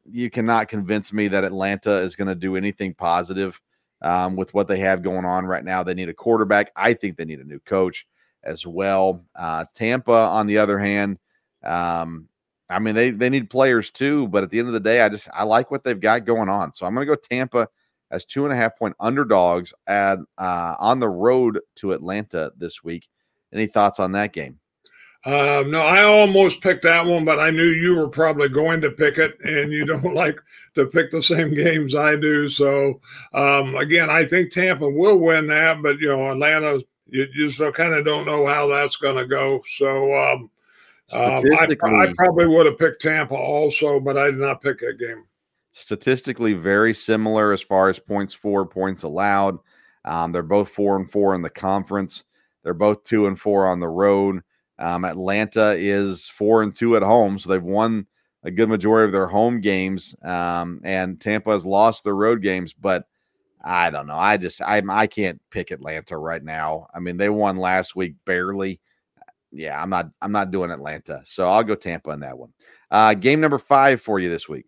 [0.10, 3.60] You cannot convince me that Atlanta is going to do anything positive
[4.02, 5.84] um, with what they have going on right now.
[5.84, 6.72] They need a quarterback.
[6.76, 8.08] I think they need a new coach
[8.44, 9.24] as well.
[9.36, 11.20] Uh, Tampa, on the other hand,
[11.64, 12.28] um,
[12.72, 15.10] I mean they they need players too, but at the end of the day, I
[15.10, 16.74] just I like what they've got going on.
[16.74, 17.68] So I'm going to go Tampa
[18.12, 22.84] as two and a half point underdogs at uh, on the road to Atlanta this
[22.84, 23.08] week.
[23.54, 24.60] Any thoughts on that game?
[25.24, 28.90] Um, no, I almost picked that one, but I knew you were probably going to
[28.90, 30.40] pick it, and you don't like
[30.76, 32.50] to pick the same games I do.
[32.50, 33.02] So,
[33.34, 37.94] um, again, I think Tampa will win that, but you know, Atlanta, you just kind
[37.94, 39.62] of don't know how that's going to go.
[39.68, 40.50] So, um,
[41.14, 41.68] um, I,
[42.04, 45.26] I probably would have picked Tampa also, but I did not pick that game.
[45.74, 49.58] statistically very similar as far as points for, points allowed.
[50.06, 52.24] Um, they're both four and four in the conference.
[52.64, 54.42] They're both two and four on the road.
[54.80, 58.08] Um, Atlanta is four and two at home, so they've won
[58.44, 60.16] a good majority of their home games.
[60.24, 63.08] Um, and Tampa has lost their road games, but
[63.64, 64.18] I don't know.
[64.18, 66.88] I just I I can't pick Atlanta right now.
[66.96, 68.80] I mean, they won last week barely.
[69.52, 72.54] Yeah, I'm not I'm not doing Atlanta, so I'll go Tampa on that one.
[72.90, 74.66] Uh, game number five for you this week.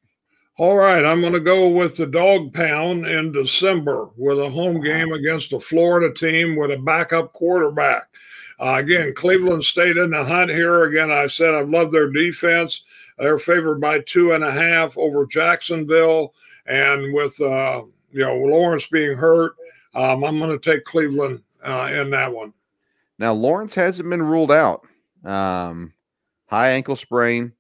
[0.58, 4.82] All right, I'm going to go with the dog pound in December with a home
[4.82, 8.04] game against a Florida team with a backup quarterback.
[8.60, 10.84] Uh, again, Cleveland stayed in the hunt here.
[10.84, 12.84] Again, I said I love their defense.
[13.18, 16.36] They're favored by two and a half over Jacksonville,
[16.68, 19.54] and with uh, you know Lawrence being hurt,
[19.96, 22.54] um, I'm going to take Cleveland uh, in that one.
[23.20, 24.86] Now Lawrence hasn't been ruled out.
[25.24, 25.94] Um,
[26.48, 27.54] high ankle sprain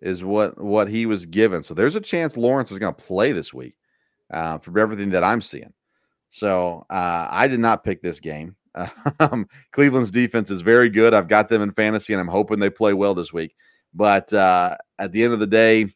[0.00, 1.62] is what what he was given.
[1.62, 3.74] So there's a chance Lawrence is going to play this week
[4.32, 5.72] uh, from everything that I'm seeing.
[6.30, 8.56] So uh, I did not pick this game.
[9.20, 11.12] Um, Cleveland's defense is very good.
[11.14, 13.54] I've got them in fantasy, and I'm hoping they play well this week.
[13.94, 15.94] But uh, at the end of the day,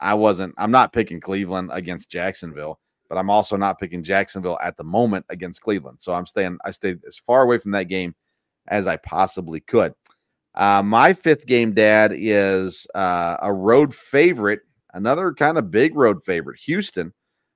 [0.00, 0.54] I wasn't.
[0.58, 2.80] I'm not picking Cleveland against Jacksonville.
[3.08, 5.98] but I'm also not picking Jacksonville at the moment against Cleveland.
[6.00, 8.14] So I'm staying, I stayed as far away from that game
[8.68, 9.94] as I possibly could.
[10.54, 14.60] Uh, my fifth game, Dad, is uh, a road favorite,
[14.94, 16.58] another kind of big road favorite.
[16.60, 17.12] Houston,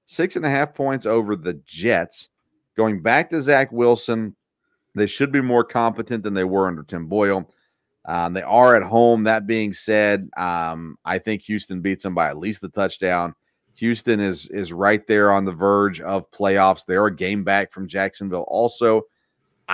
[0.06, 2.28] six and a half points over the Jets.
[2.76, 4.36] Going back to Zach Wilson,
[4.94, 7.50] they should be more competent than they were under Tim Boyle.
[8.04, 9.24] Um, they are at home.
[9.24, 13.34] That being said, um, I think Houston beats them by at least the touchdown.
[13.74, 16.84] Houston is is right there on the verge of playoffs.
[16.84, 18.44] They're a game back from Jacksonville.
[18.48, 19.02] Also,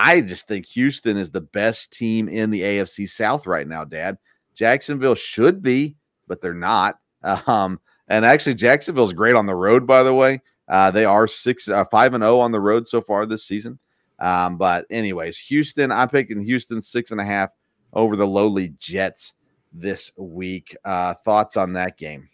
[0.00, 4.16] I just think Houston is the best team in the AFC South right now, Dad.
[4.54, 5.96] Jacksonville should be,
[6.26, 6.98] but they're not.
[7.48, 10.40] Um, and actually, Jacksonville's great on the road, by the way.
[10.68, 13.44] Uh, they are six, uh, five and zero oh on the road so far this
[13.44, 13.76] season.
[14.20, 17.50] Um, but anyways, Houston, I'm picking Houston six and a half
[17.92, 19.34] over the lowly Jets
[19.72, 20.76] this week.
[20.84, 22.28] Uh, thoughts on that game?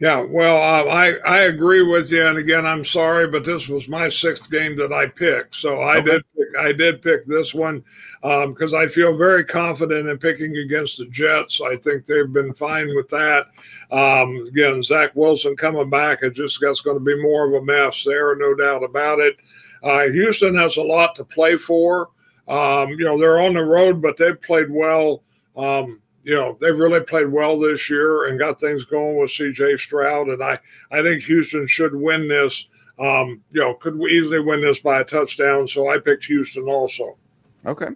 [0.00, 3.86] Yeah, well, uh, I I agree with you, and again, I'm sorry, but this was
[3.86, 6.12] my sixth game that I picked, so I okay.
[6.12, 7.84] did pick, I did pick this one
[8.22, 11.60] because um, I feel very confident in picking against the Jets.
[11.60, 13.48] I think they've been fine with that.
[13.90, 17.66] Um, again, Zach Wilson coming back, it just that's going to be more of a
[17.66, 19.36] mess there, no doubt about it.
[19.82, 22.08] Uh, Houston has a lot to play for.
[22.48, 25.24] Um, you know, they're on the road, but they've played well.
[25.58, 29.78] Um, you know, they've really played well this year and got things going with CJ
[29.78, 30.28] Stroud.
[30.28, 30.58] And I,
[30.90, 32.66] I think Houston should win this.
[32.98, 35.66] Um, you know, could easily win this by a touchdown.
[35.66, 37.16] So I picked Houston also.
[37.64, 37.88] Okay.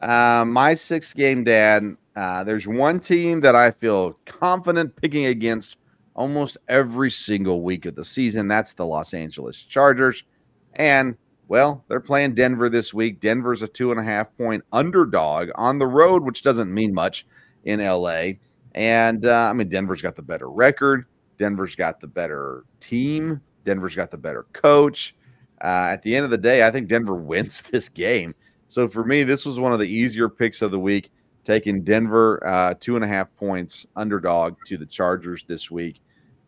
[0.00, 1.96] Uh, my sixth game, Dad.
[2.14, 5.76] Uh, there's one team that I feel confident picking against
[6.14, 8.48] almost every single week of the season.
[8.48, 10.22] That's the Los Angeles Chargers.
[10.74, 11.16] And
[11.48, 13.20] well, they're playing Denver this week.
[13.20, 17.26] Denver's a two and a half point underdog on the road, which doesn't mean much
[17.64, 18.32] in LA.
[18.74, 21.06] And uh, I mean, Denver's got the better record.
[21.38, 23.40] Denver's got the better team.
[23.64, 25.14] Denver's got the better coach.
[25.62, 28.34] Uh, at the end of the day, I think Denver wins this game.
[28.68, 31.10] So for me, this was one of the easier picks of the week,
[31.44, 36.00] taking Denver uh, two and a half points underdog to the Chargers this week.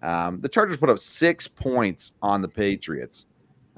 [0.03, 3.27] Um, the Chargers put up six points on the Patriots.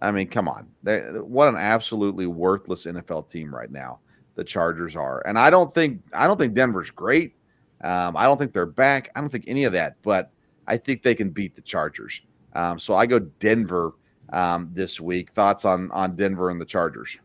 [0.01, 0.69] I mean, come on.
[0.83, 4.01] They, what an absolutely worthless NFL team right now.
[4.37, 7.35] The Chargers are, and I don't think I don't think Denver's great.
[7.83, 9.11] Um, I don't think they're back.
[9.17, 10.31] I don't think any of that, but
[10.67, 12.21] I think they can beat the Chargers.
[12.55, 13.93] Um, so I go Denver
[14.33, 15.33] um, this week.
[15.33, 17.17] Thoughts on on Denver and the Chargers?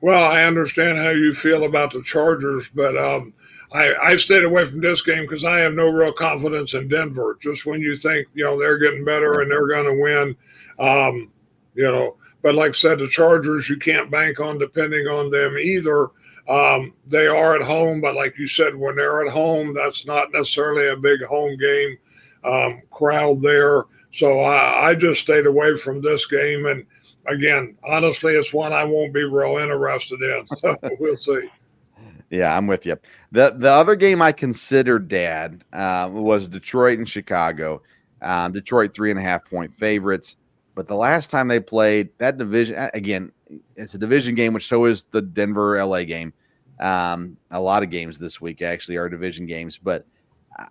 [0.00, 3.32] Well, I understand how you feel about the Chargers, but um,
[3.72, 7.38] I, I stayed away from this game because I have no real confidence in Denver.
[7.40, 10.36] Just when you think you know they're getting better and they're going to win,
[10.78, 11.30] um,
[11.74, 12.16] you know.
[12.42, 16.10] But like I said, the Chargers, you can't bank on depending on them either.
[16.48, 20.32] Um, they are at home, but like you said, when they're at home, that's not
[20.32, 21.96] necessarily a big home game
[22.44, 23.84] um, crowd there.
[24.12, 26.66] So I, I just stayed away from this game.
[26.66, 26.84] And
[27.26, 30.46] again, honestly, it's one I won't be real interested in.
[30.60, 31.48] So we'll see.
[32.30, 32.96] Yeah, I'm with you.
[33.32, 37.82] the The other game I considered, Dad, uh, was Detroit and Chicago.
[38.22, 40.36] Um, Detroit three and a half point favorites.
[40.74, 43.30] But the last time they played that division, again,
[43.76, 46.32] it's a division game, which so is the Denver LA game.
[46.80, 50.06] Um, a lot of games this week actually are division games, but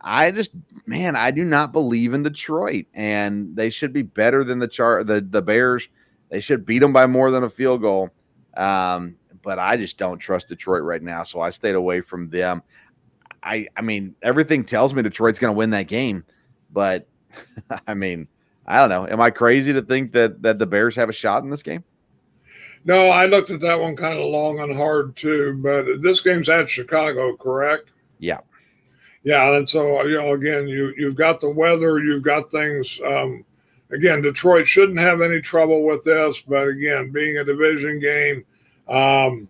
[0.02, 0.52] I just,
[0.86, 5.08] man, I do not believe in Detroit, and they should be better than the chart.
[5.08, 5.88] The the Bears,
[6.30, 8.10] they should beat them by more than a field goal.
[8.56, 12.64] Um, but I just don't trust Detroit right now, so I stayed away from them.
[13.44, 16.24] I, I mean, everything tells me Detroit's going to win that game,
[16.72, 17.08] but
[17.88, 18.28] I mean,
[18.66, 19.06] I don't know.
[19.06, 21.84] Am I crazy to think that that the Bears have a shot in this game?
[22.86, 25.60] No, I looked at that one kind of long and hard too.
[25.62, 27.92] But this game's at Chicago, correct?
[28.20, 28.40] Yeah.
[29.24, 33.00] Yeah, and so you know, again, you you've got the weather, you've got things.
[33.06, 33.46] Um,
[33.90, 38.44] again, Detroit shouldn't have any trouble with this, but again, being a division game,
[38.90, 39.48] um,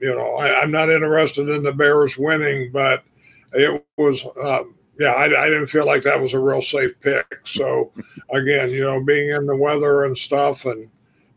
[0.00, 3.04] you know, I, am not interested in the Bears winning, but
[3.54, 7.40] it was um, yeah, I, I, didn't feel like that was a real safe pick.
[7.44, 7.92] So
[8.30, 10.90] again, you know, being in the weather and stuff, and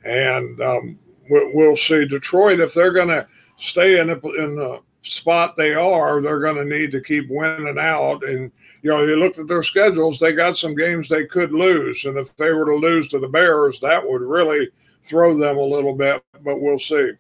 [0.04, 1.00] and um,
[1.30, 3.28] we, will see Detroit if they're going to
[3.58, 7.78] stay in the, in the spot they are, they're going to need to keep winning
[7.80, 8.24] out.
[8.24, 8.52] And
[8.82, 12.18] you know, you looked at their schedules; they got some games they could lose, and
[12.18, 14.70] if they were to lose to the Bears, that would really
[15.04, 16.24] throw them a little bit.
[16.44, 17.12] But we'll see.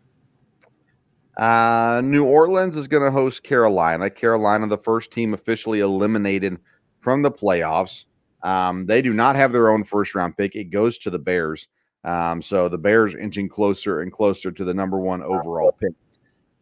[1.37, 4.09] Uh, New Orleans is going to host Carolina.
[4.09, 6.57] Carolina, the first team officially eliminated
[6.99, 8.03] from the playoffs.
[8.43, 10.55] Um, they do not have their own first round pick.
[10.55, 11.67] It goes to the Bears.
[12.03, 15.93] Um, so the Bears inching closer and closer to the number one overall pick.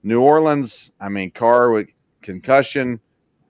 [0.04, 1.90] New Orleans, I mean, Carr with
[2.22, 3.00] concussion,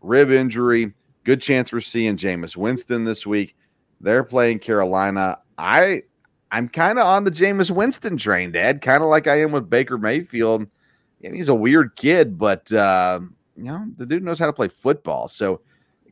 [0.01, 3.55] rib injury, good chance we're seeing Jameis Winston this week.
[4.01, 5.39] They're playing Carolina.
[5.57, 6.03] I
[6.51, 8.81] I'm kind of on the Jameis Winston train, Dad.
[8.81, 10.67] Kind of like I am with Baker Mayfield.
[11.23, 13.19] And he's a weird kid, but uh,
[13.55, 15.27] you know the dude knows how to play football.
[15.27, 15.61] So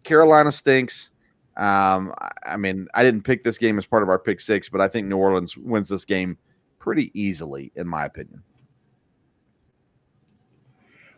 [0.04, 1.10] Carolina stinks.
[1.58, 2.14] Um,
[2.46, 4.88] I mean, I didn't pick this game as part of our pick six, but I
[4.88, 6.38] think New Orleans wins this game
[6.80, 8.44] pretty easily, in my opinion.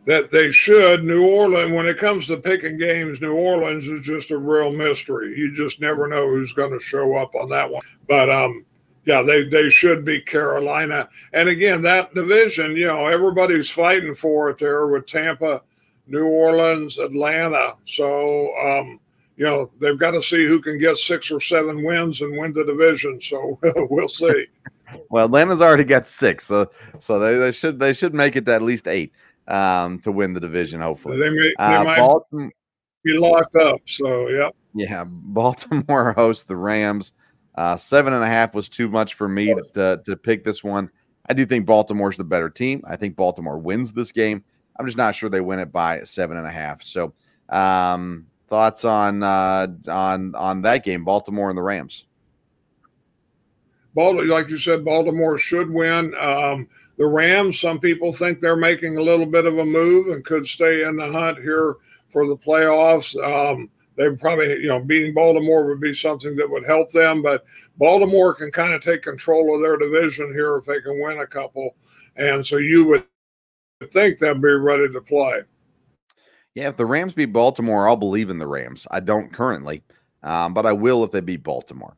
[0.06, 1.04] That they should.
[1.04, 5.36] New Orleans, when it comes to picking games, New Orleans is just a real mystery.
[5.36, 7.82] You just never know who's going to show up on that one.
[8.08, 8.64] But um,
[9.04, 11.08] yeah, they they should be Carolina.
[11.32, 15.62] And again, that division, you know, everybody's fighting for it there with Tampa,
[16.06, 17.72] New Orleans, Atlanta.
[17.84, 19.00] So um,
[19.38, 22.52] you know, they've got to see who can get six or seven wins and win
[22.52, 23.20] the division.
[23.22, 23.58] So
[23.88, 24.46] we'll see.
[25.10, 26.68] well, Atlanta's already got six, so
[26.98, 29.12] so they, they should they should make it to at least eight
[29.46, 30.80] um, to win the division.
[30.80, 32.50] Hopefully, they, may, they uh, might Baltimore,
[33.04, 33.80] be locked up.
[33.86, 35.04] So yeah, yeah.
[35.06, 37.12] Baltimore hosts the Rams.
[37.54, 40.90] Uh, seven and a half was too much for me to, to pick this one.
[41.28, 42.82] I do think Baltimore's the better team.
[42.88, 44.44] I think Baltimore wins this game.
[44.78, 46.82] I'm just not sure they win it by seven and a half.
[46.84, 47.14] So,
[47.48, 52.04] um, Thoughts on uh, on on that game, Baltimore and the Rams?
[53.94, 56.14] Baltimore, like you said, Baltimore should win.
[56.14, 60.24] Um, the Rams, some people think they're making a little bit of a move and
[60.24, 61.76] could stay in the hunt here
[62.10, 63.14] for the playoffs.
[63.22, 67.20] Um, they probably, you know, beating Baltimore would be something that would help them.
[67.20, 67.44] But
[67.76, 71.26] Baltimore can kind of take control of their division here if they can win a
[71.26, 71.74] couple.
[72.16, 73.04] And so you would
[73.92, 75.42] think they'd be ready to play.
[76.58, 78.84] Yeah, if the Rams beat Baltimore, I'll believe in the Rams.
[78.90, 79.84] I don't currently,
[80.24, 81.96] um, but I will if they beat Baltimore.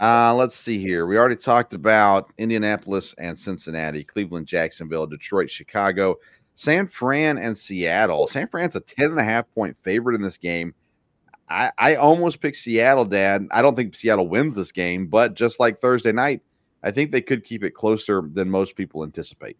[0.00, 1.06] Uh, let's see here.
[1.06, 6.16] We already talked about Indianapolis and Cincinnati, Cleveland, Jacksonville, Detroit, Chicago,
[6.56, 8.26] San Fran, and Seattle.
[8.26, 10.74] San Fran's a 10 and a half point favorite in this game.
[11.48, 13.46] I, I almost picked Seattle, Dad.
[13.52, 16.42] I don't think Seattle wins this game, but just like Thursday night,
[16.82, 19.56] I think they could keep it closer than most people anticipate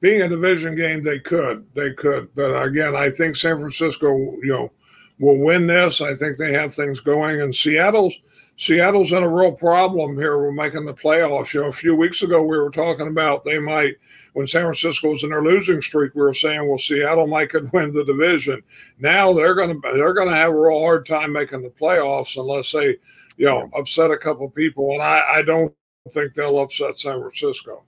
[0.00, 2.34] being a division game, they could, they could.
[2.34, 4.10] But again, I think San Francisco,
[4.42, 4.72] you know,
[5.18, 6.00] will win this.
[6.00, 8.14] I think they have things going, and Seattle's
[8.58, 10.36] Seattle's in a real problem here.
[10.36, 11.54] We're making the playoffs.
[11.54, 13.94] You know, a few weeks ago we were talking about they might,
[14.32, 17.70] when San Francisco was in their losing streak, we were saying, well, Seattle might could
[17.72, 18.60] win the division.
[18.98, 22.72] Now they're going to they're to have a real hard time making the playoffs unless
[22.72, 22.96] they,
[23.36, 25.72] you know, upset a couple people, and I, I don't
[26.10, 27.84] think they'll upset San Francisco.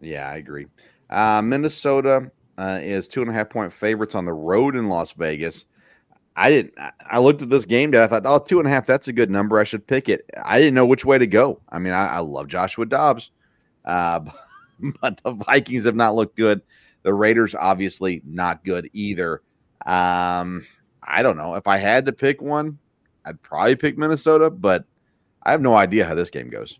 [0.00, 0.66] Yeah, I agree.
[1.10, 5.12] Uh, Minnesota uh, is two and a half point favorites on the road in Las
[5.12, 5.64] Vegas.
[6.36, 6.74] I didn't.
[7.08, 8.02] I looked at this game day.
[8.02, 8.86] I thought, oh, two and a half.
[8.86, 9.58] That's a good number.
[9.58, 10.28] I should pick it.
[10.44, 11.60] I didn't know which way to go.
[11.70, 13.30] I mean, I, I love Joshua Dobbs,
[13.84, 14.20] uh,
[15.00, 16.60] but the Vikings have not looked good.
[17.04, 19.42] The Raiders obviously not good either.
[19.86, 20.66] Um,
[21.02, 22.78] I don't know if I had to pick one,
[23.24, 24.84] I'd probably pick Minnesota, but
[25.42, 26.78] I have no idea how this game goes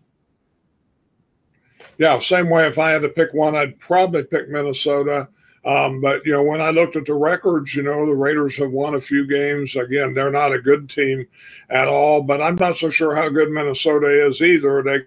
[1.97, 2.67] yeah, same way.
[2.67, 5.27] If I had to pick one, I'd probably pick Minnesota.
[5.65, 8.71] Um, but you know, when I looked at the records, you know, the Raiders have
[8.71, 9.75] won a few games.
[9.75, 11.25] Again, they're not a good team
[11.69, 12.21] at all.
[12.21, 14.81] But I'm not so sure how good Minnesota is either.
[14.83, 15.01] They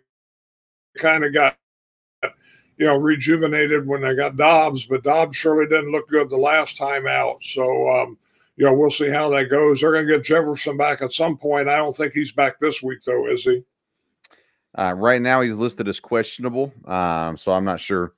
[1.00, 1.56] kind of got
[2.76, 6.76] you know rejuvenated when they got Dobbs, but Dobbs surely didn't look good the last
[6.76, 7.38] time out.
[7.42, 8.18] So um,
[8.60, 9.80] you know, we'll see how that goes.
[9.80, 11.70] They're going to get Jefferson back at some point.
[11.70, 13.64] I don't think he's back this week, though, is he?
[14.78, 18.14] Uh, right now, he's listed as questionable, um, so I'm not sure.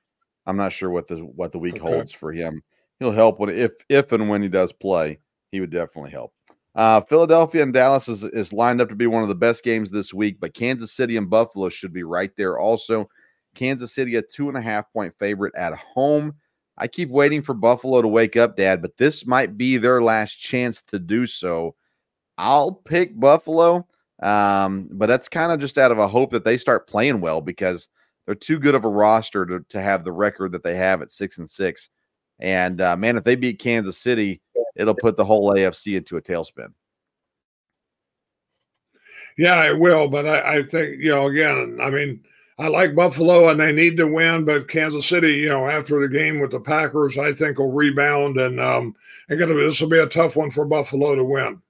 [0.46, 1.82] I'm not sure what the what the week okay.
[1.82, 2.62] holds for him.
[2.98, 5.18] He'll help when if if and when he does play,
[5.50, 6.32] he would definitely help.
[6.74, 9.90] Uh, Philadelphia and Dallas is, is lined up to be one of the best games
[9.90, 13.08] this week, but Kansas City and Buffalo should be right there also.
[13.54, 16.34] Kansas City a two and a half point favorite at home.
[16.78, 20.36] I keep waiting for Buffalo to wake up, Dad, but this might be their last
[20.36, 21.74] chance to do so.
[22.38, 23.86] I'll pick Buffalo.
[24.22, 27.40] Um, but that's kind of just out of a hope that they start playing well
[27.40, 27.88] because
[28.24, 31.10] they're too good of a roster to, to have the record that they have at
[31.10, 31.88] six and six.
[32.38, 34.40] And uh, man, if they beat Kansas City,
[34.76, 36.72] it'll put the whole AFC into a tailspin.
[39.36, 40.08] Yeah, it will.
[40.08, 42.22] But I, I think, you know, again, I mean,
[42.58, 46.08] I like Buffalo and they need to win, but Kansas City, you know, after the
[46.08, 48.94] game with the Packers, I think will rebound and um,
[49.28, 51.60] gonna this will be a tough one for Buffalo to win.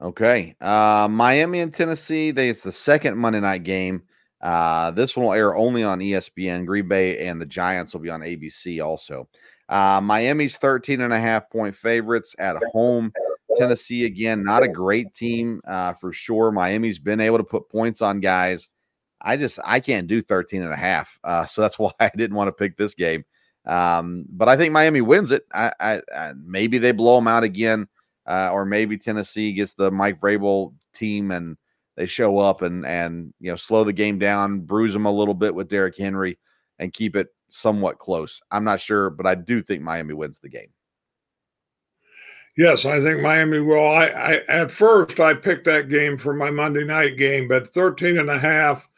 [0.00, 0.54] Okay.
[0.60, 4.02] Uh, Miami and Tennessee, they, it's the second Monday night game.
[4.42, 6.66] Uh, this one will air only on ESPN.
[6.66, 9.28] Green Bay and the Giants will be on ABC also.
[9.68, 13.12] Uh, Miami's 13 and a half point favorites at home.
[13.56, 16.52] Tennessee, again, not a great team uh, for sure.
[16.52, 18.68] Miami's been able to put points on guys.
[19.22, 21.18] I just, I can't do 13 and a half.
[21.24, 23.24] Uh, so that's why I didn't want to pick this game.
[23.64, 25.46] Um, but I think Miami wins it.
[25.52, 27.88] I, I, I maybe they blow them out again
[28.26, 31.56] uh, or maybe Tennessee gets the Mike Vrabel team and
[31.96, 35.34] they show up and and you know slow the game down, bruise them a little
[35.34, 36.38] bit with Derrick Henry,
[36.78, 38.40] and keep it somewhat close.
[38.50, 40.68] I'm not sure, but I do think Miami wins the game.
[42.56, 43.86] Yes, I think Miami will.
[43.86, 48.18] I, I at first I picked that game for my Monday night game, but 13
[48.18, 48.88] and a half,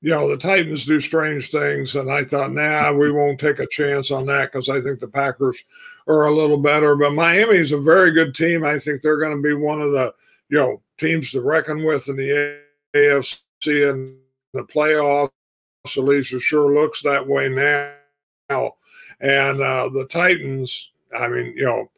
[0.00, 1.96] you know, the Titans do strange things.
[1.96, 5.08] And I thought, nah, we won't take a chance on that because I think the
[5.08, 5.64] Packers
[6.06, 6.94] are a little better.
[6.94, 8.64] But Miami is a very good team.
[8.64, 10.14] I think they're going to be one of the,
[10.48, 12.60] you know, teams to reckon with in the
[12.94, 14.16] AFC and
[14.52, 15.30] the playoffs.
[15.86, 18.74] At least it sure looks that way now.
[19.20, 21.90] And uh, the Titans, I mean, you know,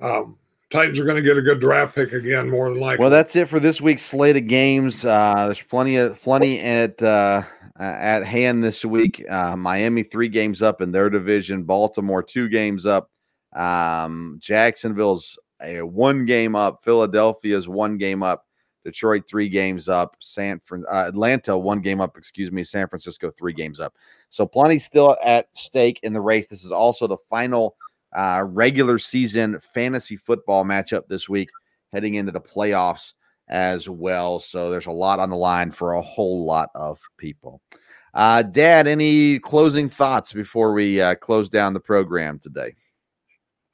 [0.00, 0.38] um,
[0.74, 3.00] Titans are going to get a good draft pick again, more than likely.
[3.00, 5.04] Well, that's it for this week's slate of games.
[5.04, 7.42] Uh, there's plenty of plenty at uh,
[7.78, 9.24] at hand this week.
[9.30, 11.62] Uh, Miami three games up in their division.
[11.62, 13.08] Baltimore two games up.
[13.54, 16.80] Um, Jacksonville's a one game up.
[16.82, 18.44] Philadelphia's one game up.
[18.84, 20.16] Detroit three games up.
[20.18, 22.18] San Fran- uh, Atlanta one game up.
[22.18, 22.64] Excuse me.
[22.64, 23.94] San Francisco three games up.
[24.28, 26.48] So plenty still at stake in the race.
[26.48, 27.76] This is also the final
[28.14, 31.48] uh, regular season fantasy football matchup this week,
[31.92, 33.14] heading into the playoffs
[33.48, 34.38] as well.
[34.38, 37.60] So there's a lot on the line for a whole lot of people.
[38.14, 42.74] Uh, Dad, any closing thoughts before we uh, close down the program today?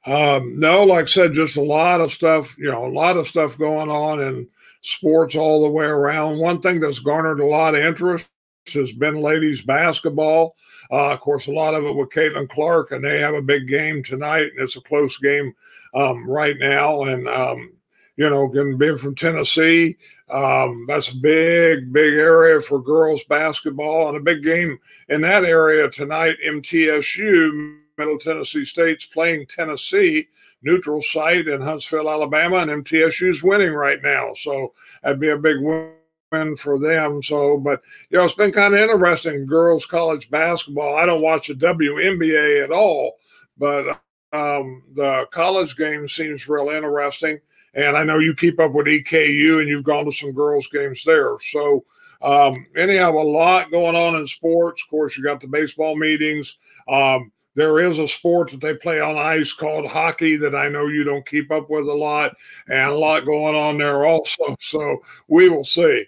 [0.05, 3.27] Um, no, like I said, just a lot of stuff, you know, a lot of
[3.27, 4.47] stuff going on in
[4.81, 6.39] sports all the way around.
[6.39, 8.29] One thing that's garnered a lot of interest
[8.73, 10.55] has been ladies basketball.
[10.91, 13.67] Uh, of course, a lot of it with Caitlin Clark, and they have a big
[13.67, 15.53] game tonight, and it's a close game
[15.93, 17.03] um, right now.
[17.03, 17.73] And um,
[18.17, 18.47] you know,
[18.77, 19.97] being from Tennessee,
[20.29, 24.77] um, that's a big, big area for girls basketball, and a big game
[25.09, 26.35] in that area tonight.
[26.45, 30.27] MTSU, Middle Tennessee State's playing Tennessee
[30.61, 34.33] neutral site in Huntsville, Alabama, and MTSU's winning right now.
[34.35, 35.93] So that'd be a big win
[36.31, 37.21] win for them.
[37.21, 39.45] So, but you know, it's been kind of interesting.
[39.45, 40.95] Girls college basketball.
[40.95, 43.17] I don't watch the WNBA at all,
[43.57, 44.01] but
[44.33, 47.39] um, the college game seems real interesting.
[47.73, 51.03] And I know you keep up with EKU and you've gone to some girls' games
[51.05, 51.37] there.
[51.39, 51.85] So,
[52.21, 54.83] um, anyhow, a lot going on in sports.
[54.83, 56.57] Of course, you got the baseball meetings.
[56.89, 60.87] Um, there is a sport that they play on ice called hockey that I know
[60.87, 62.35] you don't keep up with a lot,
[62.67, 64.55] and a lot going on there also.
[64.59, 66.05] So we will see.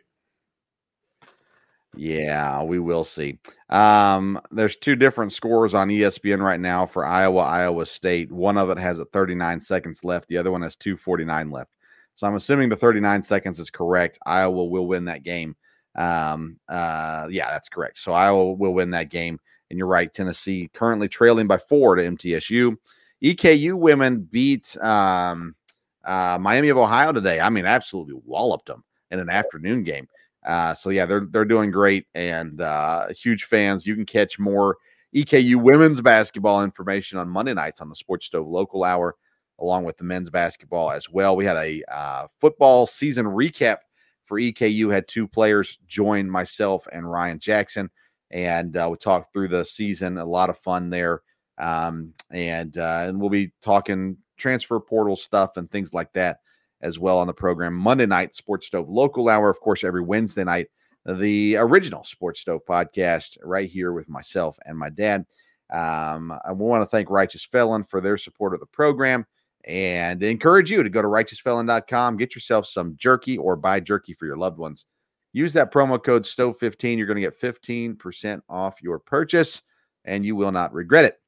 [1.96, 3.38] Yeah, we will see.
[3.70, 8.32] Um, there's two different scores on ESPN right now for Iowa, Iowa State.
[8.32, 11.72] One of it has a 39 seconds left, the other one has 249 left.
[12.16, 14.20] So I'm assuming the 39 seconds is correct.
[14.26, 15.56] Iowa will win that game.
[15.96, 18.00] Um, uh, yeah, that's correct.
[18.00, 19.40] So Iowa will win that game.
[19.70, 22.76] And you're right, Tennessee currently trailing by four to MTSU.
[23.24, 25.56] EKU women beat um,
[26.04, 27.40] uh, Miami of Ohio today.
[27.40, 30.08] I mean, absolutely walloped them in an afternoon game.
[30.46, 33.86] Uh, so yeah, they're they're doing great and uh, huge fans.
[33.86, 34.78] You can catch more
[35.16, 39.16] EKU women's basketball information on Monday nights on the Sports Stove Local Hour,
[39.60, 41.36] along with the men's basketball as well.
[41.36, 43.78] We had a uh, football season recap
[44.26, 44.92] for EKU.
[44.92, 47.90] Had two players join myself and Ryan Jackson,
[48.32, 50.18] and uh, we talked through the season.
[50.18, 51.22] A lot of fun there,
[51.58, 56.40] um, and uh, and we'll be talking transfer portal stuff and things like that
[56.84, 57.74] as well on the program.
[57.74, 60.68] Monday night, Sports Stove Local Hour, of course, every Wednesday night,
[61.06, 65.26] the original Sports Stove podcast right here with myself and my dad.
[65.74, 69.26] Um, I want to thank Righteous Felon for their support of the program
[69.66, 74.26] and encourage you to go to righteousfelon.com, get yourself some jerky or buy jerky for
[74.26, 74.86] your loved ones.
[75.32, 76.98] Use that promo code STOVE15.
[76.98, 79.62] You're going to get 15% off your purchase
[80.06, 81.20] and you will not regret it.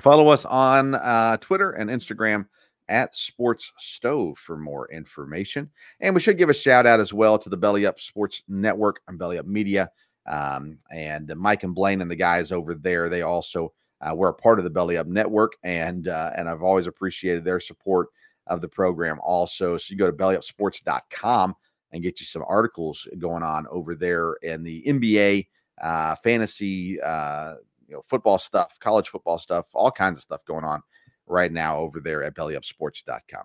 [0.00, 2.46] Follow us on uh, Twitter and Instagram
[2.88, 5.70] at Sports Stove for more information.
[6.00, 9.00] And we should give a shout out as well to the Belly Up Sports Network
[9.08, 9.90] and Belly Up Media.
[10.26, 14.34] Um, and Mike and Blaine and the guys over there, they also uh, were a
[14.34, 18.08] part of the Belly Up Network, and uh, and I've always appreciated their support
[18.46, 19.18] of the program.
[19.22, 21.54] Also, so you go to bellyupsports.com
[21.92, 25.46] and get you some articles going on over there in the NBA,
[25.80, 27.54] uh, fantasy, uh,
[27.86, 30.82] you know, football stuff, college football stuff, all kinds of stuff going on
[31.26, 33.44] right now over there at bellyupsports.com.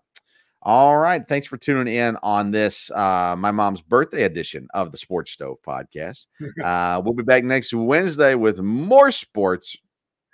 [0.62, 1.26] All right.
[1.26, 5.58] Thanks for tuning in on this, uh, my mom's birthday edition of the Sports Stove
[5.66, 6.26] podcast.
[6.64, 9.76] Uh, we'll be back next Wednesday with more sports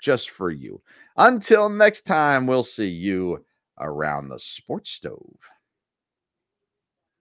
[0.02, 0.82] just for you.
[1.18, 3.46] Until next time, we'll see you
[3.80, 5.38] around the Sports Stove.